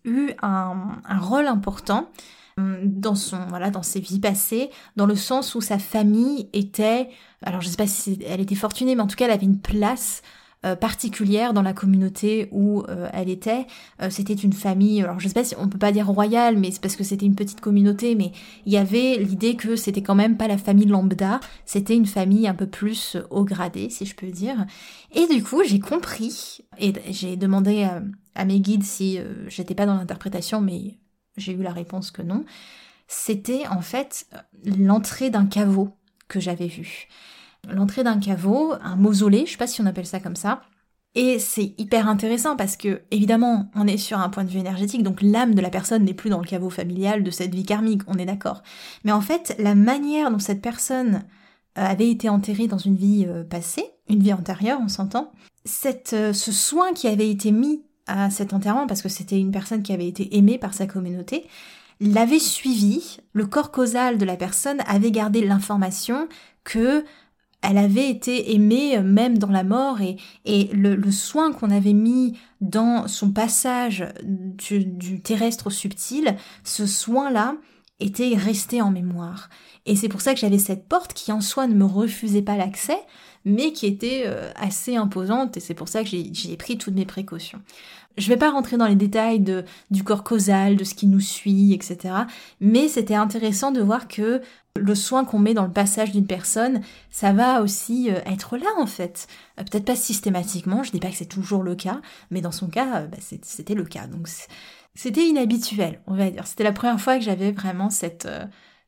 eu 0.06 0.30
un, 0.40 0.96
un 1.04 1.18
rôle 1.18 1.46
important 1.46 2.08
dans 2.56 3.16
son 3.16 3.38
voilà 3.48 3.70
dans 3.70 3.82
ses 3.82 3.98
vies 3.98 4.20
passées 4.20 4.70
dans 4.94 5.06
le 5.06 5.16
sens 5.16 5.56
où 5.56 5.60
sa 5.60 5.80
famille 5.80 6.48
était 6.52 7.08
alors 7.42 7.60
je 7.60 7.68
sais 7.68 7.76
pas 7.76 7.88
si 7.88 8.20
elle 8.24 8.40
était 8.40 8.54
fortunée 8.54 8.94
mais 8.94 9.02
en 9.02 9.08
tout 9.08 9.16
cas 9.16 9.24
elle 9.24 9.32
avait 9.32 9.44
une 9.44 9.58
place 9.58 10.22
euh, 10.64 10.76
particulière 10.76 11.52
dans 11.52 11.60
la 11.60 11.74
communauté 11.74 12.48
où 12.50 12.84
euh, 12.88 13.08
elle 13.12 13.28
était. 13.28 13.66
Euh, 14.00 14.08
c'était 14.08 14.32
une 14.32 14.54
famille, 14.54 15.02
alors 15.02 15.20
je 15.20 15.28
sais 15.28 15.34
pas 15.34 15.44
si 15.44 15.54
on 15.58 15.68
peut 15.68 15.78
pas 15.78 15.92
dire 15.92 16.06
royale, 16.06 16.56
mais 16.56 16.70
c'est 16.70 16.80
parce 16.80 16.96
que 16.96 17.04
c'était 17.04 17.26
une 17.26 17.34
petite 17.34 17.60
communauté, 17.60 18.14
mais 18.14 18.32
il 18.64 18.72
y 18.72 18.78
avait 18.78 19.18
l'idée 19.18 19.56
que 19.56 19.76
c'était 19.76 20.02
quand 20.02 20.14
même 20.14 20.38
pas 20.38 20.48
la 20.48 20.56
famille 20.56 20.86
lambda, 20.86 21.40
c'était 21.66 21.94
une 21.94 22.06
famille 22.06 22.48
un 22.48 22.54
peu 22.54 22.66
plus 22.66 23.18
haut 23.30 23.44
gradée, 23.44 23.90
si 23.90 24.06
je 24.06 24.14
peux 24.14 24.28
dire. 24.28 24.64
Et 25.12 25.26
du 25.26 25.44
coup, 25.44 25.62
j'ai 25.64 25.80
compris, 25.80 26.60
et 26.78 26.94
j'ai 27.10 27.36
demandé 27.36 27.82
à, 27.82 28.02
à, 28.34 28.46
mes 28.46 28.60
guides 28.60 28.84
si 28.84 29.18
j'étais 29.48 29.74
pas 29.74 29.84
dans 29.84 29.96
l'interprétation, 29.96 30.62
mais 30.62 30.98
j'ai 31.36 31.52
eu 31.52 31.62
la 31.62 31.72
réponse 31.72 32.10
que 32.10 32.22
non, 32.22 32.44
c'était 33.06 33.66
en 33.66 33.82
fait 33.82 34.26
l'entrée 34.64 35.28
d'un 35.28 35.46
caveau 35.46 35.90
que 36.28 36.40
j'avais 36.40 36.68
vu. 36.68 37.08
L'entrée 37.70 38.04
d'un 38.04 38.18
caveau, 38.18 38.74
un 38.82 38.96
mausolée, 38.96 39.44
je 39.46 39.52
sais 39.52 39.58
pas 39.58 39.66
si 39.66 39.80
on 39.80 39.86
appelle 39.86 40.06
ça 40.06 40.20
comme 40.20 40.36
ça. 40.36 40.62
Et 41.14 41.38
c'est 41.38 41.74
hyper 41.78 42.08
intéressant 42.08 42.56
parce 42.56 42.76
que, 42.76 43.02
évidemment, 43.12 43.70
on 43.76 43.86
est 43.86 43.98
sur 43.98 44.18
un 44.18 44.28
point 44.28 44.42
de 44.42 44.50
vue 44.50 44.58
énergétique, 44.58 45.04
donc 45.04 45.22
l'âme 45.22 45.54
de 45.54 45.60
la 45.60 45.70
personne 45.70 46.04
n'est 46.04 46.14
plus 46.14 46.28
dans 46.28 46.40
le 46.40 46.46
caveau 46.46 46.70
familial 46.70 47.22
de 47.22 47.30
cette 47.30 47.54
vie 47.54 47.64
karmique, 47.64 48.02
on 48.08 48.18
est 48.18 48.26
d'accord. 48.26 48.62
Mais 49.04 49.12
en 49.12 49.20
fait, 49.20 49.54
la 49.58 49.76
manière 49.76 50.32
dont 50.32 50.40
cette 50.40 50.60
personne 50.60 51.22
euh, 51.78 51.84
avait 51.84 52.10
été 52.10 52.28
enterrée 52.28 52.66
dans 52.66 52.78
une 52.78 52.96
vie 52.96 53.26
euh, 53.28 53.44
passée, 53.44 53.84
une 54.08 54.22
vie 54.22 54.32
antérieure, 54.32 54.80
on 54.82 54.88
s'entend, 54.88 55.32
cette, 55.64 56.14
euh, 56.14 56.32
ce 56.32 56.50
soin 56.50 56.92
qui 56.92 57.06
avait 57.06 57.30
été 57.30 57.52
mis 57.52 57.84
à 58.08 58.30
cet 58.30 58.52
enterrement 58.52 58.86
parce 58.88 59.00
que 59.00 59.08
c'était 59.08 59.38
une 59.38 59.52
personne 59.52 59.82
qui 59.82 59.92
avait 59.92 60.08
été 60.08 60.36
aimée 60.36 60.58
par 60.58 60.74
sa 60.74 60.86
communauté, 60.86 61.46
l'avait 62.00 62.40
suivi, 62.40 63.18
le 63.32 63.46
corps 63.46 63.70
causal 63.70 64.18
de 64.18 64.24
la 64.24 64.36
personne 64.36 64.82
avait 64.86 65.12
gardé 65.12 65.46
l'information 65.46 66.28
que 66.64 67.04
elle 67.64 67.78
avait 67.78 68.10
été 68.10 68.54
aimée 68.54 68.96
euh, 68.98 69.02
même 69.02 69.38
dans 69.38 69.50
la 69.50 69.64
mort 69.64 69.98
et, 70.00 70.16
le, 70.72 71.10
soin 71.10 71.52
qu'on 71.52 71.70
avait 71.70 71.92
mis 71.92 72.38
dans 72.60 73.08
son 73.08 73.30
passage 73.30 74.04
du, 74.22 74.84
du 74.84 75.20
terrestre 75.20 75.68
au 75.68 75.70
subtil, 75.70 76.36
ce 76.62 76.86
soin-là 76.86 77.56
était 78.00 78.34
resté 78.36 78.82
en 78.82 78.90
mémoire. 78.90 79.48
Et 79.86 79.96
c'est 79.96 80.08
pour 80.08 80.20
ça 80.20 80.34
que 80.34 80.40
j'avais 80.40 80.58
cette 80.58 80.88
porte 80.88 81.12
qui 81.12 81.30
en 81.30 81.40
soi 81.40 81.66
ne 81.66 81.74
me 81.74 81.84
refusait 81.84 82.42
pas 82.42 82.56
l'accès, 82.56 82.98
mais 83.44 83.72
qui 83.72 83.86
était 83.86 84.22
euh, 84.26 84.50
assez 84.56 84.96
imposante, 84.96 85.56
et 85.56 85.60
c'est 85.60 85.74
pour 85.74 85.88
ça 85.88 86.02
que 86.02 86.08
j'ai 86.08 86.56
pris 86.56 86.78
toutes 86.78 86.94
mes 86.94 87.04
précautions. 87.04 87.60
Je 88.16 88.28
vais 88.28 88.36
pas 88.36 88.50
rentrer 88.50 88.76
dans 88.76 88.86
les 88.86 88.94
détails 88.94 89.40
de, 89.40 89.64
du 89.90 90.04
corps 90.04 90.22
causal, 90.22 90.76
de 90.76 90.84
ce 90.84 90.94
qui 90.94 91.06
nous 91.06 91.20
suit, 91.20 91.74
etc. 91.74 92.14
Mais 92.60 92.88
c'était 92.88 93.16
intéressant 93.16 93.72
de 93.72 93.82
voir 93.82 94.08
que 94.08 94.40
le 94.76 94.94
soin 94.94 95.24
qu'on 95.24 95.38
met 95.38 95.54
dans 95.54 95.64
le 95.64 95.72
passage 95.72 96.12
d'une 96.12 96.26
personne, 96.26 96.80
ça 97.10 97.32
va 97.32 97.60
aussi 97.60 98.10
euh, 98.10 98.20
être 98.24 98.56
là 98.56 98.68
en 98.78 98.86
fait. 98.86 99.26
Euh, 99.58 99.64
peut-être 99.64 99.84
pas 99.84 99.96
systématiquement, 99.96 100.82
je 100.82 100.92
dis 100.92 101.00
pas 101.00 101.10
que 101.10 101.16
c'est 101.16 101.26
toujours 101.26 101.62
le 101.62 101.74
cas, 101.74 102.00
mais 102.30 102.40
dans 102.40 102.52
son 102.52 102.68
cas, 102.68 103.02
bah, 103.02 103.18
c'était 103.20 103.74
le 103.74 103.84
cas. 103.84 104.06
Donc 104.06 104.28
c'était 104.94 105.26
inhabituel, 105.26 106.00
on 106.06 106.14
va 106.14 106.30
dire. 106.30 106.46
C'était 106.46 106.64
la 106.64 106.72
première 106.72 107.00
fois 107.00 107.18
que 107.18 107.24
j'avais 107.24 107.52
vraiment 107.52 107.90
cette 107.90 108.28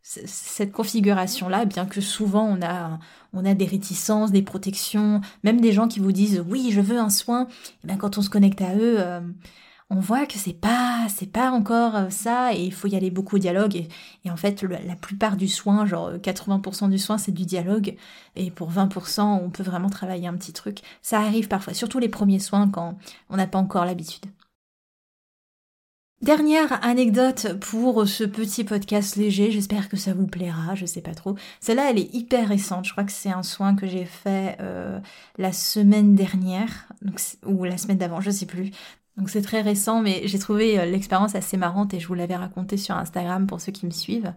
cette 0.06 0.72
configuration-là, 0.72 1.64
bien 1.64 1.84
que 1.84 2.00
souvent 2.00 2.44
on 2.44 2.62
a, 2.62 2.98
on 3.32 3.44
a 3.44 3.54
des 3.54 3.64
réticences, 3.64 4.30
des 4.30 4.42
protections, 4.42 5.20
même 5.42 5.60
des 5.60 5.72
gens 5.72 5.88
qui 5.88 5.98
vous 5.98 6.12
disent 6.12 6.44
oui, 6.48 6.70
je 6.70 6.80
veux 6.80 6.98
un 6.98 7.10
soin, 7.10 7.44
et 7.44 7.48
eh 7.84 7.86
bien 7.88 7.96
quand 7.96 8.16
on 8.16 8.22
se 8.22 8.30
connecte 8.30 8.62
à 8.62 8.74
eux, 8.76 8.96
euh, 8.98 9.20
on 9.90 10.00
voit 10.00 10.26
que 10.26 10.38
c'est 10.38 10.52
pas, 10.52 11.06
c'est 11.08 11.30
pas 11.30 11.50
encore 11.50 11.96
euh, 11.96 12.10
ça, 12.10 12.54
et 12.54 12.62
il 12.62 12.72
faut 12.72 12.88
y 12.88 12.96
aller 12.96 13.10
beaucoup 13.10 13.36
au 13.36 13.38
dialogue. 13.38 13.76
Et, 14.24 14.30
en 14.30 14.36
fait, 14.36 14.62
la 14.62 14.96
plupart 14.96 15.36
du 15.36 15.48
soin, 15.48 15.86
genre 15.86 16.12
80% 16.14 16.88
du 16.90 16.98
soin, 16.98 17.18
c'est 17.18 17.32
du 17.32 17.44
dialogue, 17.44 17.96
et 18.36 18.50
pour 18.50 18.70
20%, 18.70 19.22
on 19.22 19.50
peut 19.50 19.62
vraiment 19.62 19.90
travailler 19.90 20.28
un 20.28 20.34
petit 20.34 20.52
truc. 20.52 20.80
Ça 21.02 21.20
arrive 21.20 21.48
parfois, 21.48 21.74
surtout 21.74 21.98
les 21.98 22.08
premiers 22.08 22.40
soins 22.40 22.68
quand 22.68 22.96
on 23.30 23.36
n'a 23.36 23.46
pas 23.46 23.58
encore 23.58 23.84
l'habitude. 23.84 24.26
Dernière 26.22 26.82
anecdote 26.82 27.58
pour 27.60 28.08
ce 28.08 28.24
petit 28.24 28.64
podcast 28.64 29.16
léger, 29.16 29.50
j'espère 29.50 29.90
que 29.90 29.98
ça 29.98 30.14
vous 30.14 30.26
plaira, 30.26 30.74
je 30.74 30.86
sais 30.86 31.02
pas 31.02 31.14
trop. 31.14 31.36
Celle-là, 31.60 31.90
elle 31.90 31.98
est 31.98 32.14
hyper 32.14 32.48
récente, 32.48 32.86
je 32.86 32.92
crois 32.92 33.04
que 33.04 33.12
c'est 33.12 33.30
un 33.30 33.42
soin 33.42 33.76
que 33.76 33.86
j'ai 33.86 34.06
fait 34.06 34.56
euh, 34.60 34.98
la 35.36 35.52
semaine 35.52 36.14
dernière, 36.14 36.88
ou 37.44 37.64
la 37.64 37.76
semaine 37.76 37.98
d'avant, 37.98 38.22
je 38.22 38.30
sais 38.30 38.46
plus. 38.46 38.70
Donc 39.18 39.28
c'est 39.28 39.42
très 39.42 39.60
récent, 39.60 40.00
mais 40.00 40.22
j'ai 40.24 40.38
trouvé 40.38 40.78
euh, 40.78 40.86
l'expérience 40.86 41.34
assez 41.34 41.58
marrante 41.58 41.92
et 41.92 42.00
je 42.00 42.08
vous 42.08 42.14
l'avais 42.14 42.36
raconté 42.36 42.78
sur 42.78 42.96
Instagram 42.96 43.46
pour 43.46 43.60
ceux 43.60 43.72
qui 43.72 43.84
me 43.84 43.90
suivent. 43.90 44.32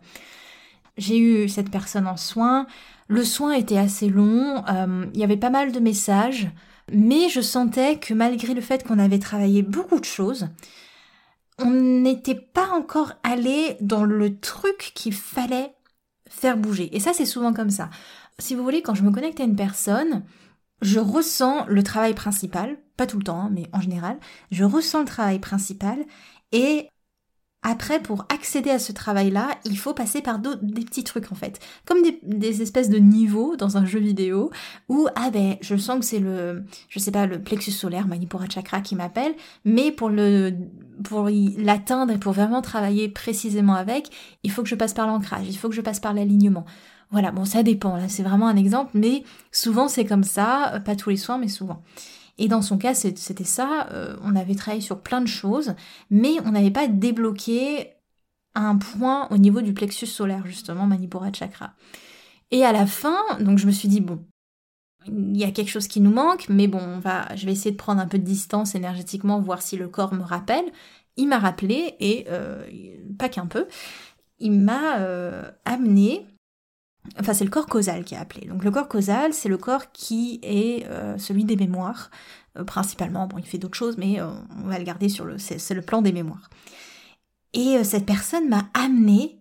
J'ai 0.98 1.17
eu 1.17 1.48
cette 1.48 1.71
personne 1.71 2.07
en 2.07 2.17
soin, 2.17 2.67
le 3.07 3.24
soin 3.24 3.53
était 3.53 3.77
assez 3.77 4.09
long, 4.09 4.65
euh, 4.67 5.05
il 5.13 5.19
y 5.19 5.24
avait 5.24 5.38
pas 5.38 5.50
mal 5.50 5.71
de 5.71 5.79
messages, 5.79 6.50
mais 6.91 7.29
je 7.29 7.39
sentais 7.39 8.00
que 8.00 8.13
malgré 8.13 8.53
le 8.53 8.62
fait 8.62 8.86
qu'on 8.86 9.00
avait 9.00 9.19
travaillé 9.19 9.62
beaucoup 9.62 10.00
de 10.01 10.05
choses, 10.05 10.50
on 11.62 11.72
n'était 11.72 12.36
pas 12.36 12.70
encore 12.70 13.13
allé 13.24 13.78
dans 13.82 14.04
le 14.04 14.39
truc 14.39 14.92
qu'il 14.96 15.13
fallait 15.13 15.74
faire 16.28 16.58
bouger. 16.58 16.96
Et 16.96 17.00
ça, 17.00 17.13
c'est 17.13 17.25
souvent 17.25 17.54
comme 17.54 17.70
ça. 17.70 17.89
Si 18.38 18.56
vous 18.56 18.63
voulez, 18.63 18.82
quand 18.82 18.96
je 18.96 19.04
me 19.04 19.12
connecte 19.12 19.39
à 19.39 19.44
une 19.44 19.56
personne, 19.56 20.24
je 20.82 21.00
ressens 21.00 21.66
le 21.68 21.84
travail 21.84 22.13
principal, 22.13 22.78
pas 22.96 23.06
tout 23.06 23.18
le 23.18 23.24
temps, 23.24 23.42
hein, 23.42 23.50
mais 23.51 23.68
en 23.74 23.82
général, 23.82 24.18
je 24.51 24.63
ressens 24.63 25.00
le 25.00 25.06
travail 25.06 25.39
principal 25.39 25.98
et 26.51 26.88
après, 27.62 28.00
pour 28.00 28.25
accéder 28.34 28.70
à 28.70 28.80
ce 28.80 28.94
travail-là, 28.94 29.50
il 29.66 29.78
faut 29.78 29.94
passer 29.94 30.22
par 30.22 30.39
des 30.39 30.86
petits 30.86 31.04
trucs 31.04 31.30
en 31.30 31.36
fait, 31.36 31.60
comme 31.86 31.98
des, 32.24 32.62
espèces 32.62 32.89
de 32.89 33.00
niveaux 33.00 33.58
dans 33.58 33.75
un 33.75 33.86
jeu 33.86 34.00
vidéo 34.00 34.50
où 34.88 35.08
ah 35.16 35.30
ben 35.30 35.58
je 35.60 35.75
sens 35.75 36.00
que 36.00 36.06
c'est 36.06 36.20
le, 36.20 36.63
je 36.88 37.00
sais 37.00 37.12
pas, 37.12 37.25
le 37.25 37.42
plexus 37.42 37.72
solaire, 37.72 38.08
Manipura 38.08 38.48
Chakra 38.48 38.80
qui 38.80 38.96
m'appelle, 38.96 39.34
mais 39.66 39.92
pour 39.92 40.10
le, 40.10 40.54
pour 41.04 41.28
l'atteindre 41.58 42.13
et 42.13 42.18
pour 42.18 42.32
vraiment 42.32 42.62
travailler 42.62 43.10
précisément 43.10 43.75
avec, 43.75 44.10
il 44.44 44.51
faut 44.51 44.63
que 44.63 44.70
je 44.70 44.75
passe 44.75 44.94
par 44.94 45.08
l'ancrage, 45.08 45.48
il 45.50 45.58
faut 45.58 45.68
que 45.68 45.75
je 45.75 45.82
passe 45.82 46.00
par 46.00 46.13
l'alignement. 46.13 46.66
Voilà, 47.12 47.32
bon 47.32 47.44
ça 47.44 47.62
dépend 47.62 47.98
là, 47.98 48.08
c'est 48.08 48.24
vraiment 48.24 48.48
un 48.48 48.56
exemple, 48.56 48.92
mais 48.94 49.24
souvent 49.51 49.89
c'est 49.89 50.06
comme 50.06 50.24
ça, 50.24 50.82
pas 50.86 50.96
tous 50.96 51.10
les 51.10 51.18
soirs, 51.18 51.38
mais 51.38 51.50
souvent. 51.50 51.84
Et 52.39 52.48
dans 52.48 52.62
son 52.62 52.77
cas, 52.77 52.93
c'était 52.93 53.43
ça, 53.43 53.89
euh, 53.91 54.15
on 54.24 54.36
avait 54.36 54.55
travaillé 54.55 54.81
sur 54.81 55.01
plein 55.01 55.19
de 55.19 55.27
choses, 55.27 55.75
mais 56.10 56.38
on 56.46 56.51
n'avait 56.51 56.72
pas 56.72 56.88
débloqué 56.88 57.91
un 58.55 58.77
point 58.77 59.27
au 59.29 59.38
niveau 59.38 59.62
du 59.62 59.74
plexus 59.74 60.08
solaire, 60.08 60.46
justement, 60.48 60.88
Manipura 60.88 61.31
Chakra. 61.34 61.74
Et 62.51 62.63
à 62.63 62.72
la 62.72 62.88
fin, 62.88 63.17
donc 63.41 63.60
je 63.60 63.67
me 63.67 63.72
suis 63.72 63.89
dit, 63.89 64.00
bon, 64.00 64.25
il 65.05 65.38
y 65.38 65.43
a 65.43 65.51
quelque 65.51 65.69
chose 65.69 65.89
qui 65.89 66.00
nous 66.00 66.12
manque, 66.12 66.48
mais 66.48 66.67
bon, 66.67 66.79
on 66.79 67.00
va, 67.00 67.36
je 67.36 67.46
vais 67.46 67.51
essayer 67.51 67.72
de 67.72 67.77
prendre 67.77 68.01
un 68.01 68.08
peu 68.08 68.17
de 68.17 68.24
distance 68.24 68.74
énergétiquement, 68.74 69.41
voir 69.41 69.62
si 69.62 69.75
le 69.75 69.89
corps 69.89 70.13
me 70.13 70.24
rappelle. 70.24 70.65
Il 71.17 71.27
m'a 71.27 71.39
rappelé, 71.39 71.96
et 72.00 72.25
euh, 72.29 72.63
pas 73.17 73.27
qu'un 73.27 73.48
peu, 73.48 73.68
il 74.40 74.53
m'a 74.53 75.00
euh, 75.00 75.44
amené 75.66 76.25
Enfin, 77.20 77.34
c'est 77.34 77.44
le 77.44 77.50
corps 77.50 77.66
causal 77.66 78.05
qui 78.05 78.16
est 78.16 78.18
appelé. 78.18 78.48
Donc 78.48 78.64
le 78.64 78.72
corps 78.72 78.88
causal, 78.88 79.34
c'est 79.34 79.50
le 79.50 79.58
corps 79.58 79.92
qui 79.92 80.40
est 80.42 80.86
euh, 80.88 81.18
celui 81.18 81.44
des 81.44 81.58
mémoires, 81.58 82.12
euh, 82.58 82.64
principalement. 82.64 83.27
Bon, 83.27 83.38
il 83.38 83.46
fait 83.46 83.58
d'autres 83.58 83.77
choses, 83.77 83.98
mais 83.98 84.22
euh, 84.22 84.29
on 84.64 84.68
va 84.68 84.79
le 84.79 84.86
garder 84.86 85.10
sur 85.10 85.25
le... 85.25 85.38
C'est 85.38 85.74
le 85.74 85.82
plan 85.82 86.01
des 86.01 86.14
mémoires. 86.14 86.50
Et 87.53 87.84
cette 87.84 88.05
personne 88.05 88.48
m'a 88.48 88.70
amené 88.75 89.40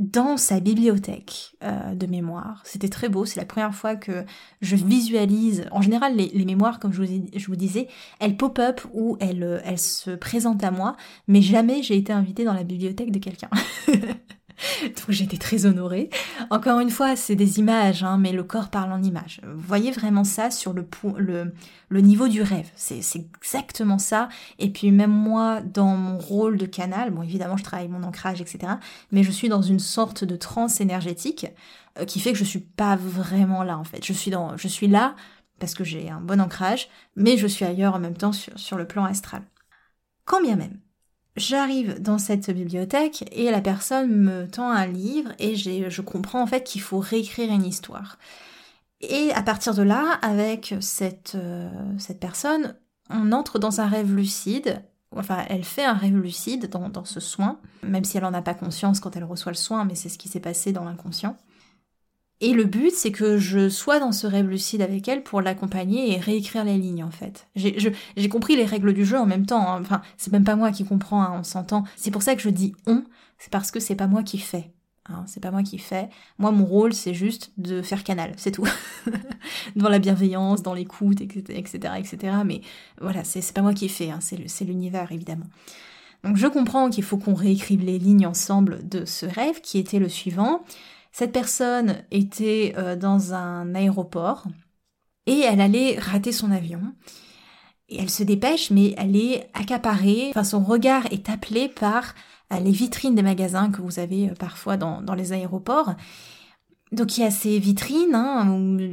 dans 0.00 0.36
sa 0.36 0.58
bibliothèque 0.58 1.54
de 1.62 2.06
mémoire. 2.06 2.60
C'était 2.64 2.88
très 2.88 3.08
beau, 3.08 3.24
c'est 3.24 3.38
la 3.38 3.46
première 3.46 3.72
fois 3.72 3.94
que 3.94 4.24
je 4.60 4.74
visualise. 4.74 5.66
En 5.70 5.80
général, 5.80 6.16
les, 6.16 6.44
mémoires, 6.44 6.80
comme 6.80 6.92
je 6.92 7.46
vous, 7.46 7.54
disais, 7.54 7.86
elles 8.18 8.36
pop-up 8.36 8.80
ou 8.92 9.16
elles 9.20 9.78
se 9.78 10.10
présentent 10.10 10.64
à 10.64 10.72
moi, 10.72 10.96
mais 11.28 11.40
jamais 11.40 11.84
j'ai 11.84 11.96
été 11.96 12.12
invitée 12.12 12.42
dans 12.42 12.52
la 12.52 12.64
bibliothèque 12.64 13.12
de 13.12 13.20
quelqu'un. 13.20 13.50
Donc 14.82 15.10
j'étais 15.10 15.36
très 15.36 15.66
honorée. 15.66 16.10
Encore 16.50 16.80
une 16.80 16.90
fois, 16.90 17.16
c'est 17.16 17.36
des 17.36 17.58
images, 17.58 18.02
hein, 18.02 18.18
mais 18.18 18.32
le 18.32 18.44
corps 18.44 18.68
parle 18.68 18.92
en 18.92 19.02
images. 19.02 19.40
Vous 19.44 19.66
voyez 19.66 19.90
vraiment 19.90 20.24
ça 20.24 20.50
sur 20.50 20.72
le, 20.72 20.86
le, 21.88 22.00
niveau 22.00 22.28
du 22.28 22.42
rêve. 22.42 22.70
C'est 22.76 23.00
exactement 23.40 23.98
ça. 23.98 24.28
Et 24.58 24.70
puis 24.70 24.90
même 24.90 25.10
moi, 25.10 25.60
dans 25.60 25.96
mon 25.96 26.18
rôle 26.18 26.56
de 26.56 26.66
canal, 26.66 27.10
bon 27.10 27.22
évidemment 27.22 27.56
je 27.56 27.64
travaille 27.64 27.88
mon 27.88 28.02
ancrage, 28.02 28.40
etc. 28.40 28.74
Mais 29.10 29.22
je 29.22 29.30
suis 29.30 29.48
dans 29.48 29.62
une 29.62 29.80
sorte 29.80 30.24
de 30.24 30.36
transe 30.36 30.80
énergétique 30.80 31.46
euh, 31.98 32.04
qui 32.04 32.20
fait 32.20 32.32
que 32.32 32.38
je 32.38 32.44
suis 32.44 32.60
pas 32.60 32.96
vraiment 32.96 33.62
là 33.62 33.78
en 33.78 33.84
fait. 33.84 34.04
Je 34.04 34.12
suis, 34.12 34.30
là 34.88 35.14
parce 35.58 35.74
que 35.74 35.84
j'ai 35.84 36.10
un 36.10 36.20
bon 36.20 36.40
ancrage, 36.40 36.88
mais 37.16 37.36
je 37.36 37.46
suis 37.46 37.64
ailleurs 37.64 37.94
en 37.94 38.00
même 38.00 38.16
temps 38.16 38.32
sur 38.32 38.76
le 38.76 38.86
plan 38.86 39.04
astral. 39.04 39.42
Quand 40.24 40.42
bien 40.42 40.56
même. 40.56 40.80
J'arrive 41.36 42.00
dans 42.00 42.18
cette 42.18 42.50
bibliothèque 42.50 43.28
et 43.32 43.50
la 43.50 43.60
personne 43.60 44.14
me 44.14 44.46
tend 44.46 44.70
un 44.70 44.86
livre 44.86 45.32
et 45.38 45.56
je 45.56 46.00
comprends 46.00 46.42
en 46.42 46.46
fait 46.46 46.62
qu'il 46.62 46.80
faut 46.80 47.00
réécrire 47.00 47.52
une 47.52 47.64
histoire. 47.64 48.18
Et 49.00 49.32
à 49.32 49.42
partir 49.42 49.74
de 49.74 49.82
là, 49.82 50.18
avec 50.22 50.74
cette, 50.80 51.34
euh, 51.34 51.68
cette 51.98 52.20
personne, 52.20 52.74
on 53.10 53.32
entre 53.32 53.58
dans 53.58 53.80
un 53.80 53.86
rêve 53.86 54.14
lucide. 54.14 54.82
Enfin, 55.16 55.44
elle 55.48 55.64
fait 55.64 55.84
un 55.84 55.92
rêve 55.92 56.16
lucide 56.16 56.68
dans, 56.70 56.88
dans 56.88 57.04
ce 57.04 57.20
soin, 57.20 57.58
même 57.82 58.04
si 58.04 58.16
elle 58.16 58.24
n'en 58.24 58.34
a 58.34 58.42
pas 58.42 58.54
conscience 58.54 59.00
quand 59.00 59.14
elle 59.16 59.24
reçoit 59.24 59.52
le 59.52 59.56
soin, 59.56 59.84
mais 59.84 59.94
c'est 59.94 60.08
ce 60.08 60.18
qui 60.18 60.28
s'est 60.28 60.40
passé 60.40 60.72
dans 60.72 60.84
l'inconscient. 60.84 61.36
Et 62.40 62.52
le 62.52 62.64
but, 62.64 62.92
c'est 62.92 63.12
que 63.12 63.38
je 63.38 63.68
sois 63.68 64.00
dans 64.00 64.12
ce 64.12 64.26
rêve 64.26 64.48
lucide 64.48 64.82
avec 64.82 65.08
elle 65.08 65.22
pour 65.22 65.40
l'accompagner 65.40 66.12
et 66.12 66.18
réécrire 66.18 66.64
les 66.64 66.76
lignes, 66.76 67.04
en 67.04 67.10
fait. 67.10 67.46
J'ai 67.54 68.28
compris 68.28 68.56
les 68.56 68.64
règles 68.64 68.92
du 68.92 69.04
jeu 69.04 69.18
en 69.18 69.26
même 69.26 69.46
temps. 69.46 69.66
Hein. 69.66 69.80
Enfin, 69.80 70.02
c'est 70.16 70.32
même 70.32 70.44
pas 70.44 70.56
moi 70.56 70.72
qui 70.72 70.84
comprends, 70.84 71.22
hein, 71.22 71.36
on 71.38 71.44
s'entend. 71.44 71.84
C'est 71.96 72.10
pour 72.10 72.22
ça 72.22 72.34
que 72.34 72.42
je 72.42 72.50
dis 72.50 72.74
on, 72.86 73.04
c'est 73.38 73.50
parce 73.50 73.70
que 73.70 73.80
c'est 73.80 73.94
pas 73.94 74.08
moi 74.08 74.22
qui 74.22 74.38
fais. 74.38 74.72
Hein, 75.08 75.24
c'est 75.26 75.40
pas 75.40 75.50
moi 75.50 75.62
qui 75.62 75.78
fais. 75.78 76.08
Moi, 76.38 76.50
mon 76.50 76.64
rôle, 76.64 76.94
c'est 76.94 77.14
juste 77.14 77.52
de 77.58 77.82
faire 77.82 78.04
canal, 78.04 78.32
c'est 78.36 78.50
tout. 78.50 78.66
dans 79.76 79.88
la 79.88 79.98
bienveillance, 79.98 80.62
dans 80.62 80.74
l'écoute, 80.74 81.20
etc., 81.20 81.94
etc. 81.98 82.36
Mais 82.44 82.62
voilà, 83.00 83.22
c'est 83.22 83.52
pas 83.52 83.62
moi 83.62 83.74
qui 83.74 83.88
fais, 83.88 84.10
hein, 84.10 84.18
c'est 84.20 84.64
l'univers, 84.64 85.12
évidemment. 85.12 85.46
Donc 86.24 86.38
je 86.38 86.46
comprends 86.46 86.88
qu'il 86.88 87.04
faut 87.04 87.18
qu'on 87.18 87.34
réécrive 87.34 87.84
les 87.84 87.98
lignes 87.98 88.26
ensemble 88.26 88.88
de 88.88 89.04
ce 89.04 89.26
rêve, 89.26 89.60
qui 89.60 89.78
était 89.78 89.98
le 89.98 90.08
suivant. 90.08 90.64
Cette 91.14 91.30
personne 91.30 91.98
était 92.10 92.74
euh, 92.76 92.96
dans 92.96 93.34
un 93.34 93.72
aéroport 93.76 94.46
et 95.26 95.42
elle 95.42 95.60
allait 95.60 95.96
rater 95.96 96.32
son 96.32 96.50
avion. 96.50 96.80
Et 97.88 98.00
elle 98.00 98.10
se 98.10 98.24
dépêche, 98.24 98.72
mais 98.72 98.94
elle 98.96 99.14
est 99.14 99.48
accaparée, 99.54 100.30
enfin 100.30 100.42
son 100.42 100.64
regard 100.64 101.06
est 101.12 101.30
appelé 101.30 101.68
par 101.68 102.16
euh, 102.52 102.58
les 102.58 102.72
vitrines 102.72 103.14
des 103.14 103.22
magasins 103.22 103.70
que 103.70 103.80
vous 103.80 104.00
avez 104.00 104.30
euh, 104.30 104.34
parfois 104.34 104.76
dans, 104.76 105.14
les 105.14 105.32
aéroports. 105.32 105.94
Donc 106.90 107.16
il 107.16 107.20
y 107.20 107.24
a 107.24 107.30
ces 107.30 107.60
vitrines, 107.60 108.16
hein, 108.16 108.40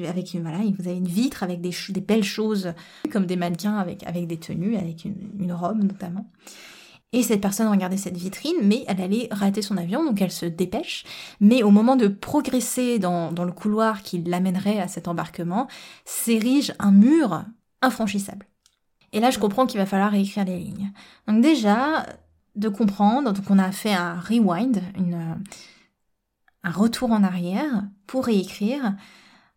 avec 0.08 0.36
vous 0.36 0.88
avez 0.88 0.98
une 0.98 1.08
vitre 1.08 1.42
avec 1.42 1.60
des, 1.60 1.74
des, 1.90 2.02
belles 2.02 2.24
choses, 2.24 2.74
comme 3.12 3.26
des 3.26 3.36
mannequins 3.36 3.78
avec 3.78 4.28
des 4.28 4.38
tenues, 4.38 4.78
avec 4.78 5.06
une 5.06 5.54
robe 5.54 5.84
notamment. 5.84 6.28
Et 7.14 7.24
cette 7.24 7.42
personne 7.42 7.68
regardait 7.68 7.98
cette 7.98 8.18
vitrine, 8.18 8.56
mais 8.64 8.86
elle 8.88 9.02
allait 9.02 9.28
rater 9.32 9.62
son 9.62 9.76
avion, 9.76 10.06
donc 10.06 10.22
elle 10.22 10.32
se 10.32 10.46
dépêche. 10.46 11.04
Mais 11.42 11.62
au 11.62 11.70
moment 11.70 11.98
de 11.98 12.08
progresser 12.08 13.00
dans, 13.00 13.32
le 13.32 13.52
couloir 13.52 14.02
qui 14.02 14.20
l'amènerait 14.20 14.80
à 14.80 14.88
cet 14.88 15.10
embarquement, 15.10 15.68
s'érige 16.06 16.74
un 16.80 16.92
mur 16.92 17.44
infranchissable. 17.82 18.48
Et 19.12 19.20
là, 19.20 19.30
je 19.30 19.40
comprends 19.40 19.66
qu'il 19.66 19.80
va 19.80 19.86
falloir 19.86 20.12
réécrire 20.12 20.46
les 20.46 20.58
lignes. 20.58 20.92
Donc 21.28 21.42
déjà, 21.42 22.06
de 22.56 22.70
comprendre, 22.70 23.34
donc 23.34 23.44
on 23.50 23.60
a 23.60 23.74
fait 23.74 23.94
un 23.94 24.18
rewind, 24.18 24.82
une, 24.98 25.38
un 26.64 26.72
retour 26.72 27.12
en 27.12 27.24
arrière 27.24 27.84
pour 28.08 28.26
réécrire. 28.26 28.96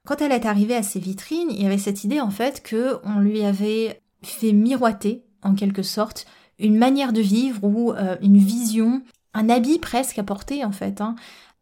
Quand 0.04 0.20
elle 0.20 0.32
est 0.32 0.46
arrivée 0.46 0.74
à 0.74 0.82
ces 0.82 0.98
vitrines, 0.98 1.50
il 1.50 1.62
y 1.62 1.66
avait 1.66 1.78
cette 1.78 2.02
idée 2.02 2.20
en 2.20 2.30
fait 2.30 2.64
que 2.64 2.98
on 3.04 3.20
lui 3.20 3.44
avait 3.44 4.02
fait 4.22 4.52
miroiter 4.52 5.24
en 5.42 5.54
quelque 5.54 5.82
sorte 5.82 6.26
une 6.58 6.76
manière 6.76 7.12
de 7.12 7.20
vivre 7.20 7.64
ou 7.64 7.92
euh, 7.92 8.16
une 8.22 8.38
vision, 8.38 9.02
un 9.34 9.48
habit 9.48 9.78
presque 9.78 10.18
à 10.18 10.22
porter 10.22 10.64
en 10.64 10.72
fait. 10.72 11.00
Hein. 11.00 11.16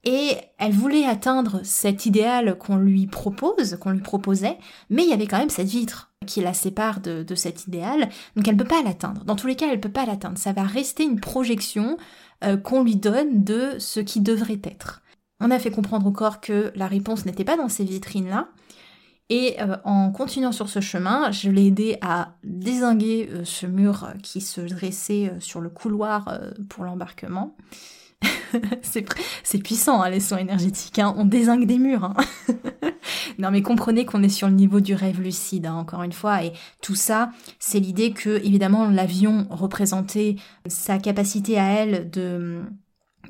Et 0.04 0.36
elle 0.58 0.72
voulait 0.72 1.04
atteindre 1.04 1.60
cet 1.62 2.06
idéal 2.06 2.58
qu'on 2.58 2.76
lui 2.76 3.06
propose, 3.06 3.76
qu'on 3.76 3.90
lui 3.90 4.00
proposait, 4.00 4.58
mais 4.90 5.04
il 5.04 5.08
y 5.08 5.12
avait 5.12 5.28
quand 5.28 5.38
même 5.38 5.50
cette 5.50 5.68
vitre 5.68 6.12
qui 6.26 6.40
la 6.40 6.54
sépare 6.54 7.00
de, 7.00 7.34
cet 7.34 7.66
idéal, 7.66 8.08
donc 8.36 8.46
elle 8.46 8.54
ne 8.54 8.58
peut 8.58 8.68
pas 8.68 8.82
l'atteindre. 8.82 9.24
Dans 9.24 9.36
tous 9.36 9.46
les 9.46 9.56
cas, 9.56 9.66
elle 9.66 9.76
ne 9.76 9.80
peut 9.80 9.88
pas 9.88 10.06
l'atteindre. 10.06 10.38
Ça 10.38 10.52
va 10.52 10.62
rester 10.62 11.04
une 11.04 11.20
projection 11.20 11.96
euh, 12.44 12.56
qu'on 12.56 12.82
lui 12.82 12.96
donne 12.96 13.44
de 13.44 13.76
ce 13.78 14.00
qui 14.00 14.20
devrait 14.20 14.60
être. 14.64 15.02
On 15.40 15.50
a 15.50 15.58
fait 15.58 15.70
comprendre 15.70 16.06
au 16.06 16.12
corps 16.12 16.40
que 16.40 16.72
la 16.76 16.86
réponse 16.86 17.26
n'était 17.26 17.44
pas 17.44 17.56
dans 17.56 17.68
ces 17.68 17.84
vitrines-là, 17.84 18.48
et 19.28 19.60
euh, 19.60 19.76
en 19.84 20.10
continuant 20.10 20.52
sur 20.52 20.68
ce 20.68 20.80
chemin, 20.80 21.30
je 21.30 21.50
l'ai 21.50 21.66
aidé 21.66 21.96
à 22.00 22.36
désinguer 22.44 23.28
euh, 23.32 23.44
ce 23.44 23.66
mur 23.66 24.08
qui 24.22 24.40
se 24.40 24.60
dressait 24.60 25.32
sur 25.40 25.60
le 25.60 25.70
couloir 25.70 26.40
pour 26.68 26.84
l'embarquement. 26.84 27.56
c'est 28.82 29.62
puissant, 29.62 30.02
hein, 30.02 30.10
les 30.10 30.20
soins 30.20 30.38
énergétiques. 30.38 30.98
Hein. 30.98 31.14
On 31.16 31.24
désingue 31.24 31.66
des 31.66 31.78
murs. 31.78 32.04
Hein. 32.04 32.14
non, 33.38 33.50
mais 33.50 33.62
comprenez 33.62 34.04
qu'on 34.04 34.22
est 34.22 34.28
sur 34.28 34.48
le 34.48 34.54
niveau 34.54 34.80
du 34.80 34.94
rêve 34.94 35.20
lucide, 35.20 35.66
encore 35.66 36.02
une 36.02 36.12
fois. 36.12 36.44
Et 36.44 36.52
tout 36.80 36.94
ça, 36.94 37.30
c'est 37.58 37.80
l'idée 37.80 38.12
que, 38.12 38.44
évidemment, 38.44 38.88
l'avion 38.88 39.46
représentait 39.50 40.36
sa 40.66 40.98
capacité 40.98 41.58
à 41.58 41.66
elle 41.68 42.10
de 42.10 42.62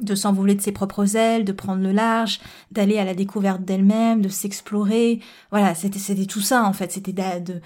de 0.00 0.14
s'envoler 0.14 0.54
de 0.54 0.60
ses 0.60 0.72
propres 0.72 1.16
ailes, 1.16 1.44
de 1.44 1.52
prendre 1.52 1.82
le 1.82 1.92
large, 1.92 2.40
d'aller 2.70 2.98
à 2.98 3.04
la 3.04 3.14
découverte 3.14 3.62
d'elle-même, 3.62 4.22
de 4.22 4.28
s'explorer. 4.28 5.20
Voilà, 5.50 5.74
c'était 5.74 6.26
tout 6.26 6.40
ça 6.40 6.64
en 6.64 6.72
fait. 6.72 6.92
C'était 6.92 7.12
de, 7.12 7.60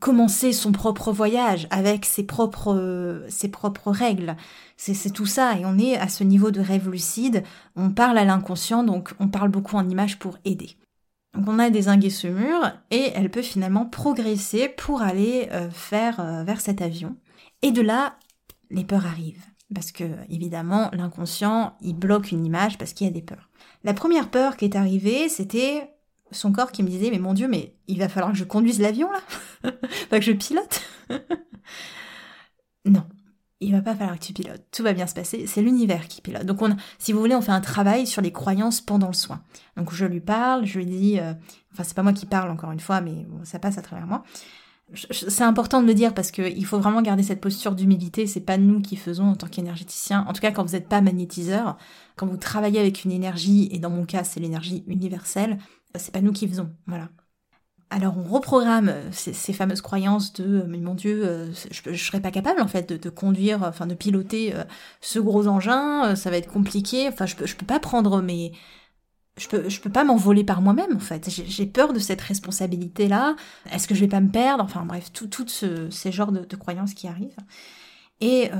commencer 0.00 0.52
son 0.52 0.72
propre 0.72 1.12
voyage 1.12 1.66
avec 1.70 2.04
ses 2.04 2.24
propres 2.24 3.24
ses 3.28 3.48
propres 3.48 3.90
règles. 3.90 4.36
C'est 4.76 5.12
tout 5.12 5.26
ça 5.26 5.56
et 5.58 5.64
on 5.64 5.78
est 5.78 5.96
à 5.96 6.08
ce 6.08 6.24
niveau 6.24 6.50
de 6.50 6.60
rêve 6.60 6.90
lucide, 6.90 7.42
on 7.76 7.90
parle 7.90 8.18
à 8.18 8.24
l'inconscient 8.24 8.82
donc 8.82 9.14
on 9.20 9.28
parle 9.28 9.48
beaucoup 9.48 9.76
en 9.76 9.88
images 9.88 10.18
pour 10.18 10.38
aider. 10.44 10.76
Donc 11.34 11.48
on 11.48 11.58
a 11.58 11.70
désingué 11.70 12.10
ce 12.10 12.28
mur 12.28 12.72
et 12.90 13.10
elle 13.14 13.30
peut 13.30 13.42
finalement 13.42 13.86
progresser 13.86 14.68
pour 14.68 15.02
aller 15.02 15.48
euh, 15.52 15.68
faire 15.70 16.20
euh, 16.20 16.44
vers 16.44 16.60
cet 16.60 16.80
avion. 16.80 17.16
Et 17.62 17.72
de 17.72 17.82
là, 17.82 18.14
les 18.70 18.84
peurs 18.84 19.06
arrivent 19.06 19.44
parce 19.72 19.92
que 19.92 20.04
évidemment 20.28 20.90
l'inconscient, 20.92 21.76
il 21.80 21.94
bloque 21.94 22.32
une 22.32 22.44
image 22.44 22.78
parce 22.78 22.92
qu'il 22.92 23.06
y 23.06 23.10
a 23.10 23.12
des 23.12 23.22
peurs. 23.22 23.48
La 23.82 23.94
première 23.94 24.30
peur 24.30 24.56
qui 24.56 24.64
est 24.64 24.76
arrivée, 24.76 25.28
c'était 25.28 25.90
son 26.30 26.52
corps 26.52 26.72
qui 26.72 26.82
me 26.82 26.88
disait 26.88 27.10
mais 27.10 27.18
mon 27.18 27.34
dieu 27.34 27.48
mais 27.48 27.74
il 27.86 27.98
va 27.98 28.08
falloir 28.08 28.32
que 28.32 28.38
je 28.38 28.44
conduise 28.44 28.80
l'avion 28.80 29.10
là. 29.10 29.72
Pas 30.10 30.18
que 30.18 30.24
je 30.24 30.32
pilote. 30.32 30.82
Non. 32.86 33.04
Il 33.60 33.72
va 33.72 33.80
pas 33.80 33.94
falloir 33.94 34.18
que 34.18 34.24
tu 34.24 34.34
pilotes. 34.34 34.62
Tout 34.70 34.82
va 34.82 34.92
bien 34.92 35.06
se 35.06 35.14
passer. 35.14 35.46
C'est 35.46 35.62
l'univers 35.62 36.06
qui 36.06 36.20
pilote. 36.20 36.44
Donc 36.44 36.60
on 36.60 36.76
si 36.98 37.14
vous 37.14 37.18
voulez 37.20 37.34
on 37.34 37.40
fait 37.40 37.52
un 37.52 37.62
travail 37.62 38.06
sur 38.06 38.20
les 38.20 38.32
croyances 38.32 38.82
pendant 38.82 39.06
le 39.06 39.14
soin. 39.14 39.42
Donc 39.78 39.94
je 39.94 40.04
lui 40.04 40.20
parle 40.20 40.66
je 40.66 40.78
lui 40.78 40.84
dis 40.84 41.18
euh, 41.18 41.32
enfin 41.72 41.82
c'est 41.82 41.94
pas 41.94 42.02
moi 42.02 42.12
qui 42.12 42.26
parle 42.26 42.50
encore 42.50 42.72
une 42.72 42.80
fois 42.80 43.00
mais 43.00 43.26
ça 43.44 43.58
passe 43.58 43.78
à 43.78 43.82
travers 43.82 44.06
moi 44.06 44.22
c'est 44.92 45.42
important 45.42 45.82
de 45.82 45.86
le 45.86 45.94
dire 45.94 46.14
parce 46.14 46.30
qu'il 46.30 46.64
faut 46.66 46.78
vraiment 46.78 47.02
garder 47.02 47.22
cette 47.22 47.40
posture 47.40 47.74
d'humilité. 47.74 48.26
C'est 48.26 48.40
pas 48.40 48.58
nous 48.58 48.80
qui 48.80 48.96
faisons 48.96 49.30
en 49.30 49.34
tant 49.34 49.48
qu'énergéticien. 49.48 50.24
En 50.28 50.32
tout 50.32 50.40
cas, 50.40 50.50
quand 50.52 50.64
vous 50.64 50.72
n'êtes 50.72 50.88
pas 50.88 51.00
magnétiseur, 51.00 51.76
quand 52.16 52.26
vous 52.26 52.36
travaillez 52.36 52.80
avec 52.80 53.04
une 53.04 53.12
énergie, 53.12 53.68
et 53.72 53.78
dans 53.78 53.90
mon 53.90 54.04
cas, 54.04 54.24
c'est 54.24 54.40
l'énergie 54.40 54.84
universelle, 54.86 55.58
c'est 55.96 56.12
pas 56.12 56.20
nous 56.20 56.32
qui 56.32 56.48
faisons, 56.48 56.70
voilà. 56.86 57.08
Alors 57.90 58.16
on 58.18 58.24
reprogramme 58.24 58.88
euh, 58.88 59.08
ces, 59.12 59.52
fameuses 59.52 59.80
croyances 59.80 60.32
de 60.32 60.62
euh, 60.62 60.64
mais 60.66 60.78
mon 60.78 60.94
Dieu, 60.94 61.24
euh, 61.24 61.52
je, 61.70 61.94
serais 61.94 62.20
pas 62.20 62.32
capable 62.32 62.60
en 62.60 62.66
fait 62.66 62.92
de, 62.92 63.10
conduire, 63.10 63.62
enfin 63.62 63.86
de 63.86 63.94
piloter 63.94 64.52
ce 65.00 65.20
gros 65.20 65.46
engin, 65.46 66.16
ça 66.16 66.30
va 66.30 66.38
être 66.38 66.50
compliqué. 66.50 67.06
Enfin 67.08 67.26
je 67.26 67.36
je 67.44 67.54
peux 67.54 67.66
pas 67.66 67.78
prendre 67.78 68.20
mes, 68.20 68.52
je 69.36 69.48
peux, 69.48 69.68
je 69.68 69.80
peux 69.80 69.90
pas 69.90 70.04
m'envoler 70.04 70.44
par 70.44 70.62
moi-même 70.62 70.96
en 70.96 71.00
fait. 71.00 71.28
J'ai 71.28 71.66
peur 71.66 71.92
de 71.92 71.98
cette 71.98 72.20
responsabilité 72.20 73.08
là. 73.08 73.36
Est-ce 73.70 73.88
que 73.88 73.94
je 73.94 74.00
vais 74.00 74.08
pas 74.08 74.20
me 74.20 74.30
perdre? 74.30 74.62
Enfin 74.62 74.84
bref, 74.84 75.12
tout, 75.12 75.26
tout 75.26 75.48
ce, 75.48 75.90
ces 75.90 76.12
genres 76.12 76.32
de, 76.32 76.56
croyances 76.56 76.94
qui 76.94 77.08
arrivent. 77.08 77.36
Et 78.20 78.50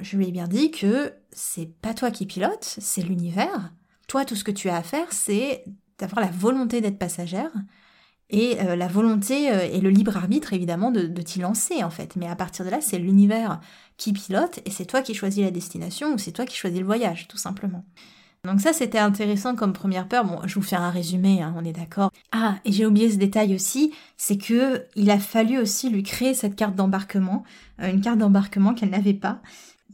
je 0.00 0.16
lui 0.16 0.28
ai 0.28 0.32
bien 0.32 0.48
dit 0.48 0.70
que 0.70 1.12
c'est 1.32 1.66
pas 1.80 1.94
toi 1.94 2.10
qui 2.10 2.26
pilotes, 2.26 2.76
c'est 2.78 3.02
l'univers. 3.02 3.72
Toi, 4.08 4.24
tout 4.24 4.34
ce 4.34 4.44
que 4.44 4.50
tu 4.50 4.68
as 4.68 4.76
à 4.76 4.82
faire, 4.82 5.12
c'est 5.12 5.64
d'avoir 5.98 6.24
la 6.24 6.30
volonté 6.30 6.80
d'être 6.80 6.98
passagère 6.98 7.52
et 8.32 8.58
euh, 8.60 8.76
la 8.76 8.88
volonté 8.88 9.52
euh, 9.52 9.68
et 9.70 9.80
le 9.80 9.90
libre 9.90 10.16
arbitre 10.16 10.54
évidemment 10.54 10.90
de, 10.90 11.06
t'y 11.22 11.38
lancer 11.38 11.84
en 11.84 11.90
fait. 11.90 12.16
Mais 12.16 12.26
à 12.26 12.34
partir 12.34 12.64
de 12.64 12.70
là, 12.70 12.80
c'est 12.80 12.98
l'univers 12.98 13.60
qui 13.98 14.12
pilote 14.12 14.60
et 14.64 14.70
c'est 14.70 14.86
toi 14.86 15.02
qui 15.02 15.14
choisis 15.14 15.44
la 15.44 15.50
destination 15.50 16.14
ou 16.14 16.18
c'est 16.18 16.32
toi 16.32 16.46
qui 16.46 16.56
choisis 16.56 16.80
le 16.80 16.86
voyage, 16.86 17.28
tout 17.28 17.36
simplement. 17.36 17.84
Donc 18.44 18.60
ça, 18.60 18.72
c'était 18.72 18.98
intéressant 18.98 19.54
comme 19.54 19.72
première 19.72 20.08
peur. 20.08 20.24
Bon, 20.24 20.40
je 20.46 20.54
vous 20.56 20.62
fais 20.62 20.76
un 20.76 20.90
résumé, 20.90 21.42
hein, 21.42 21.54
on 21.56 21.64
est 21.64 21.72
d'accord. 21.72 22.10
Ah, 22.32 22.56
et 22.64 22.72
j'ai 22.72 22.86
oublié 22.86 23.10
ce 23.10 23.16
détail 23.16 23.54
aussi, 23.54 23.94
c'est 24.16 24.36
que 24.36 24.84
il 24.96 25.10
a 25.10 25.18
fallu 25.18 25.58
aussi 25.58 25.90
lui 25.90 26.02
créer 26.02 26.34
cette 26.34 26.56
carte 26.56 26.74
d'embarquement, 26.74 27.44
euh, 27.80 27.90
une 27.90 28.00
carte 28.00 28.18
d'embarquement 28.18 28.74
qu'elle 28.74 28.90
n'avait 28.90 29.14
pas, 29.14 29.40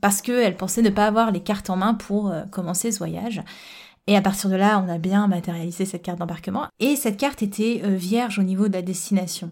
parce 0.01 0.23
qu'elle 0.23 0.57
pensait 0.57 0.83
ne 0.83 0.91
pas 0.91 1.07
avoir 1.07 1.31
les 1.31 1.43
cartes 1.43 1.69
en 1.69 1.77
main 1.77 1.93
pour 1.95 2.33
commencer 2.51 2.91
ce 2.91 2.99
voyage. 2.99 3.43
Et 4.09 4.17
à 4.17 4.23
partir 4.23 4.49
de 4.49 4.57
là, 4.57 4.83
on 4.83 4.89
a 4.89 4.97
bien 4.97 5.29
matérialisé 5.29 5.85
cette 5.85 6.03
carte 6.03 6.19
d'embarquement. 6.19 6.67
Et 6.81 6.97
cette 6.97 7.19
carte 7.19 7.43
était 7.43 7.83
euh, 7.85 7.95
vierge 7.95 8.39
au 8.39 8.43
niveau 8.43 8.67
de 8.67 8.73
la 8.73 8.81
destination. 8.81 9.51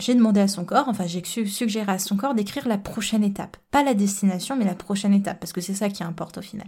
J'ai 0.00 0.14
demandé 0.14 0.40
à 0.40 0.48
son 0.48 0.64
corps, 0.64 0.88
enfin 0.88 1.06
j'ai 1.06 1.22
suggéré 1.24 1.92
à 1.92 1.98
son 1.98 2.16
corps 2.16 2.34
d'écrire 2.34 2.66
la 2.66 2.78
prochaine 2.78 3.22
étape. 3.22 3.58
Pas 3.70 3.82
la 3.82 3.94
destination, 3.94 4.56
mais 4.56 4.64
la 4.64 4.74
prochaine 4.74 5.12
étape, 5.12 5.38
parce 5.38 5.52
que 5.52 5.60
c'est 5.60 5.74
ça 5.74 5.90
qui 5.90 6.02
importe 6.02 6.38
au 6.38 6.42
final. 6.42 6.66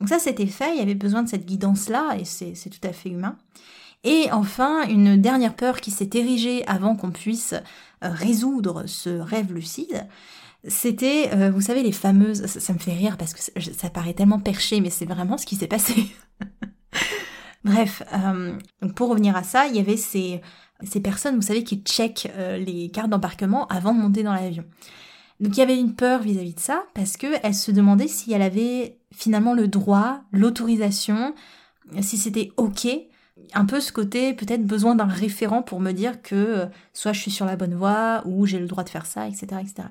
Donc 0.00 0.08
ça 0.08 0.18
c'était 0.18 0.46
fait, 0.46 0.74
il 0.74 0.78
y 0.78 0.82
avait 0.82 0.94
besoin 0.94 1.22
de 1.22 1.28
cette 1.28 1.46
guidance-là, 1.46 2.16
et 2.18 2.24
c'est 2.24 2.70
tout 2.70 2.86
à 2.86 2.92
fait 2.92 3.10
humain. 3.10 3.36
Et 4.04 4.28
enfin, 4.32 4.86
une 4.88 5.20
dernière 5.20 5.54
peur 5.54 5.80
qui 5.80 5.92
s'est 5.92 6.10
érigée 6.14 6.66
avant 6.66 6.96
qu'on 6.96 7.12
puisse 7.12 7.52
euh, 7.52 7.60
résoudre 8.10 8.84
ce 8.86 9.10
rêve 9.10 9.52
lucide, 9.52 10.08
c'était, 10.66 11.30
euh, 11.32 11.50
vous 11.50 11.60
savez, 11.60 11.82
les 11.82 11.92
fameuses... 11.92 12.46
Ça, 12.46 12.72
me 12.72 12.78
fait 12.78 12.94
rire 12.94 13.16
parce 13.16 13.34
que 13.34 13.40
ça 13.60 13.90
paraît 13.90 14.14
tellement 14.14 14.40
perché, 14.40 14.80
mais 14.80 14.90
c'est 14.90 15.06
vraiment 15.06 15.38
ce 15.38 15.46
qui 15.46 15.56
s'est 15.56 15.66
passé. 15.66 16.06
Bref, 17.64 18.02
euh, 18.12 18.58
pour 18.96 19.10
revenir 19.10 19.36
à 19.36 19.44
ça, 19.44 19.66
il 19.66 19.76
y 19.76 19.80
avait 19.80 19.96
ces, 19.96 20.40
ces 20.84 21.00
personnes, 21.00 21.36
vous 21.36 21.42
savez, 21.42 21.64
qui 21.64 21.82
checkent 21.84 22.30
euh, 22.36 22.58
les 22.58 22.88
cartes 22.90 23.10
d'embarquement 23.10 23.66
avant 23.68 23.94
de 23.94 24.00
monter 24.00 24.22
dans 24.22 24.32
l'avion. 24.32 24.64
Donc 25.40 25.56
il 25.56 25.60
y 25.60 25.62
avait 25.62 25.78
une 25.78 25.94
peur 25.94 26.22
vis-à-vis 26.22 26.54
de 26.54 26.60
ça, 26.60 26.84
parce 26.94 27.16
qu'elle 27.16 27.54
se 27.54 27.70
demandait 27.70 28.08
si 28.08 28.32
elle 28.32 28.42
avait 28.42 28.98
finalement 29.12 29.54
le 29.54 29.66
droit, 29.66 30.20
l'autorisation, 30.30 31.34
si 32.00 32.16
c'était 32.16 32.52
OK, 32.56 32.86
un 33.54 33.64
peu 33.64 33.80
ce 33.80 33.92
côté 33.92 34.34
peut-être 34.34 34.64
besoin 34.64 34.94
d'un 34.94 35.06
référent 35.06 35.62
pour 35.62 35.80
me 35.80 35.90
dire 35.92 36.22
que 36.22 36.66
soit 36.92 37.12
je 37.12 37.20
suis 37.20 37.32
sur 37.32 37.44
la 37.44 37.56
bonne 37.56 37.74
voie, 37.74 38.22
ou 38.24 38.46
j'ai 38.46 38.60
le 38.60 38.68
droit 38.68 38.84
de 38.84 38.88
faire 38.88 39.06
ça, 39.06 39.26
etc. 39.26 39.46
etc 39.60 39.88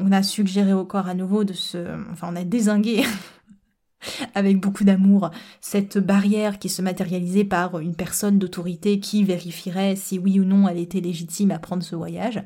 on 0.00 0.12
a 0.12 0.22
suggéré 0.22 0.72
au 0.72 0.84
corps 0.84 1.08
à 1.08 1.14
nouveau 1.14 1.44
de 1.44 1.52
se... 1.52 1.78
Enfin, 2.10 2.28
on 2.32 2.36
a 2.36 2.44
désingué 2.44 3.04
avec 4.34 4.58
beaucoup 4.60 4.84
d'amour 4.84 5.30
cette 5.60 5.98
barrière 5.98 6.58
qui 6.58 6.68
se 6.68 6.82
matérialisait 6.82 7.44
par 7.44 7.78
une 7.78 7.94
personne 7.94 8.38
d'autorité 8.38 9.00
qui 9.00 9.24
vérifierait 9.24 9.96
si 9.96 10.18
oui 10.18 10.40
ou 10.40 10.44
non 10.44 10.68
elle 10.68 10.78
était 10.78 11.00
légitime 11.00 11.50
à 11.50 11.58
prendre 11.58 11.82
ce 11.82 11.96
voyage. 11.96 12.42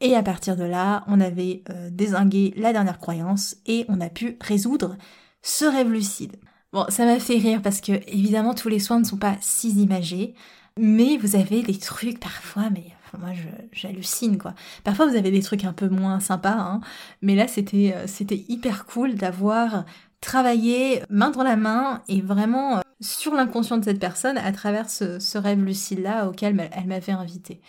Et 0.00 0.14
à 0.14 0.22
partir 0.22 0.56
de 0.56 0.64
là, 0.64 1.04
on 1.06 1.20
avait 1.20 1.62
euh, 1.70 1.88
désingué 1.90 2.52
la 2.56 2.72
dernière 2.72 2.98
croyance 2.98 3.56
et 3.66 3.86
on 3.88 4.00
a 4.00 4.10
pu 4.10 4.36
résoudre 4.40 4.96
ce 5.42 5.64
rêve 5.64 5.90
lucide. 5.90 6.36
Bon, 6.72 6.84
ça 6.88 7.06
m'a 7.06 7.20
fait 7.20 7.38
rire 7.38 7.62
parce 7.62 7.80
que 7.80 7.92
évidemment 8.08 8.54
tous 8.54 8.68
les 8.68 8.80
soins 8.80 8.98
ne 8.98 9.04
sont 9.04 9.16
pas 9.16 9.36
si 9.40 9.70
imagés, 9.70 10.34
mais 10.78 11.16
vous 11.16 11.36
avez 11.36 11.62
des 11.62 11.78
trucs 11.78 12.18
parfois, 12.18 12.68
mais 12.70 12.86
moi 13.18 13.30
j'hallucine 13.72 14.38
quoi. 14.38 14.54
Parfois 14.82 15.06
vous 15.06 15.16
avez 15.16 15.30
des 15.30 15.42
trucs 15.42 15.64
un 15.64 15.72
peu 15.72 15.88
moins 15.88 16.18
sympas, 16.18 16.56
hein, 16.58 16.80
mais 17.22 17.36
là 17.36 17.46
c'était 17.46 17.94
euh, 17.94 18.06
c'était 18.06 18.44
hyper 18.48 18.86
cool 18.86 19.14
d'avoir 19.14 19.84
travaillé 20.24 21.02
main 21.10 21.30
dans 21.30 21.42
la 21.42 21.56
main 21.56 22.02
et 22.08 22.20
vraiment 22.20 22.78
euh, 22.78 22.80
sur 23.00 23.34
l'inconscient 23.34 23.78
de 23.78 23.84
cette 23.84 24.00
personne 24.00 24.38
à 24.38 24.52
travers 24.52 24.88
ce, 24.90 25.38
rêve 25.38 25.62
lucide 25.62 26.00
là 26.00 26.28
auquel 26.28 26.70
elle 26.72 26.86
m'avait 26.86 27.12
invité. 27.12 27.60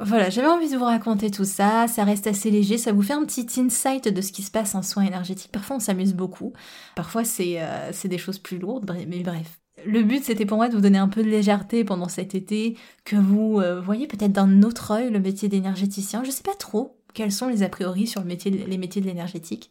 Voilà, 0.00 0.28
j'avais 0.28 0.48
envie 0.48 0.68
de 0.68 0.76
vous 0.76 0.84
raconter 0.84 1.30
tout 1.30 1.44
ça, 1.44 1.86
ça 1.86 2.02
reste 2.02 2.26
assez 2.26 2.50
léger, 2.50 2.78
ça 2.78 2.92
vous 2.92 3.02
fait 3.02 3.12
un 3.12 3.24
petit 3.24 3.46
insight 3.60 4.08
de 4.08 4.20
ce 4.20 4.32
qui 4.32 4.42
se 4.42 4.50
passe 4.50 4.74
en 4.74 4.82
soins 4.82 5.04
énergétiques. 5.04 5.52
Parfois 5.52 5.76
on 5.76 5.80
s'amuse 5.80 6.14
beaucoup, 6.14 6.52
parfois 6.96 7.24
c'est 7.24 7.56
euh, 7.58 7.92
des 8.04 8.18
choses 8.18 8.40
plus 8.40 8.58
lourdes, 8.58 8.92
mais 9.08 9.20
bref 9.20 9.60
le 9.86 10.02
but, 10.02 10.24
c'était 10.24 10.46
pour 10.46 10.56
moi 10.56 10.68
de 10.68 10.74
vous 10.74 10.80
donner 10.80 10.98
un 10.98 11.08
peu 11.08 11.22
de 11.22 11.28
légèreté 11.28 11.84
pendant 11.84 12.08
cet 12.08 12.34
été, 12.34 12.76
que 13.04 13.16
vous 13.16 13.60
euh, 13.60 13.80
voyez 13.80 14.06
peut-être 14.06 14.32
d'un 14.32 14.62
autre 14.62 14.92
œil 14.92 15.10
le 15.10 15.20
métier 15.20 15.48
d'énergéticien. 15.48 16.24
Je 16.24 16.30
sais 16.30 16.42
pas 16.42 16.54
trop. 16.54 16.96
Quels 17.14 17.32
sont 17.32 17.48
les 17.48 17.62
a 17.62 17.68
priori 17.68 18.06
sur 18.06 18.22
les 18.22 18.78
métiers 18.78 19.00
de 19.00 19.06
l'énergétique. 19.06 19.70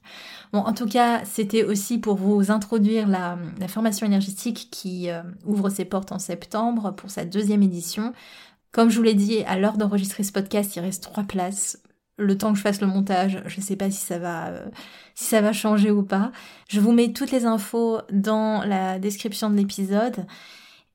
Bon, 0.53 0.59
en 0.59 0.73
tout 0.73 0.87
cas, 0.87 1.23
c'était 1.25 1.63
aussi 1.63 1.99
pour 1.99 2.15
vous 2.15 2.51
introduire 2.51 3.07
la, 3.07 3.37
formation 3.67 4.05
énergétique 4.05 4.69
qui 4.71 5.09
euh, 5.09 5.21
ouvre 5.45 5.69
ses 5.69 5.85
portes 5.85 6.11
en 6.11 6.19
septembre 6.19 6.91
pour 6.95 7.11
sa 7.11 7.25
deuxième 7.25 7.61
édition. 7.61 8.13
Comme 8.71 8.89
je 8.89 8.97
vous 8.97 9.03
l'ai 9.03 9.13
dit, 9.13 9.43
à 9.43 9.59
l'heure 9.59 9.77
d'enregistrer 9.77 10.23
ce 10.23 10.31
podcast, 10.31 10.75
il 10.75 10.79
reste 10.79 11.03
trois 11.03 11.23
places. 11.23 11.79
Le 12.17 12.37
temps 12.37 12.51
que 12.51 12.57
je 12.57 12.63
fasse 12.63 12.81
le 12.81 12.87
montage, 12.87 13.41
je 13.45 13.57
ne 13.57 13.61
sais 13.61 13.75
pas 13.75 13.91
si 13.91 13.99
ça 13.99 14.19
va, 14.19 14.47
euh, 14.47 14.65
si 15.15 15.25
ça 15.25 15.41
va 15.41 15.51
changer 15.51 15.91
ou 15.91 16.03
pas. 16.03 16.31
Je 16.69 16.79
vous 16.79 16.91
mets 16.91 17.11
toutes 17.11 17.31
les 17.31 17.45
infos 17.45 17.99
dans 18.11 18.63
la 18.63 18.99
description 18.99 19.49
de 19.49 19.57
l'épisode. 19.57 20.25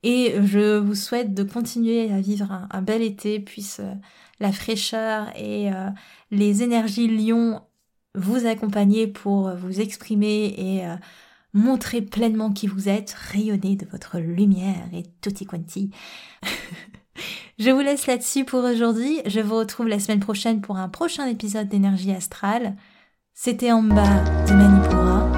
Et 0.03 0.35
je 0.45 0.79
vous 0.79 0.95
souhaite 0.95 1.35
de 1.35 1.43
continuer 1.43 2.11
à 2.13 2.21
vivre 2.21 2.67
un, 2.71 2.83
bel 2.83 3.03
été, 3.03 3.41
puisse 3.41 3.81
euh, 3.81 3.93
la 4.41 4.53
fraîcheur 4.53 5.29
et 5.37 5.73
euh, 5.73 5.91
les 6.31 6.63
énergies 6.63 7.09
lion 7.09 7.63
vous 8.15 8.47
accompagner 8.47 9.07
pour 9.07 9.51
vous 9.55 9.81
exprimer 9.81 10.55
et 10.57 10.87
euh, 10.87 10.95
montrer 11.53 12.03
pleinement 12.03 12.53
qui 12.53 12.67
vous 12.67 12.89
êtes, 12.89 13.13
rayonner 13.13 13.77
de 13.77 13.87
votre 13.87 14.19
lumière 14.19 14.89
et 14.93 15.05
tutti 15.21 15.45
quanti. 15.45 15.91
je 17.59 17.71
vous 17.71 17.81
laisse 17.81 18.07
là-dessus 18.07 18.45
pour 18.45 18.65
aujourd'hui. 18.65 19.21
Je 19.27 19.41
vous 19.41 19.57
retrouve 19.57 19.89
la 19.89 19.99
semaine 19.99 20.21
prochaine 20.21 20.61
pour 20.61 20.77
un 20.77 20.89
prochain 20.89 21.27
épisode 21.27 21.69
d'énergie 21.69 22.13
astrale. 22.13 22.77
C'était 23.35 23.73
en 23.73 23.83
bas 23.83 24.25
de 24.47 24.53
Manipura. 24.53 25.31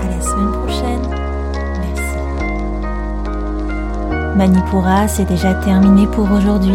À 0.00 0.08
la 0.08 0.20
semaine 0.20 0.52
prochaine. 0.52 1.24
Manipura, 4.36 5.06
c'est 5.06 5.26
déjà 5.26 5.54
terminé 5.54 6.08
pour 6.08 6.30
aujourd'hui. 6.32 6.74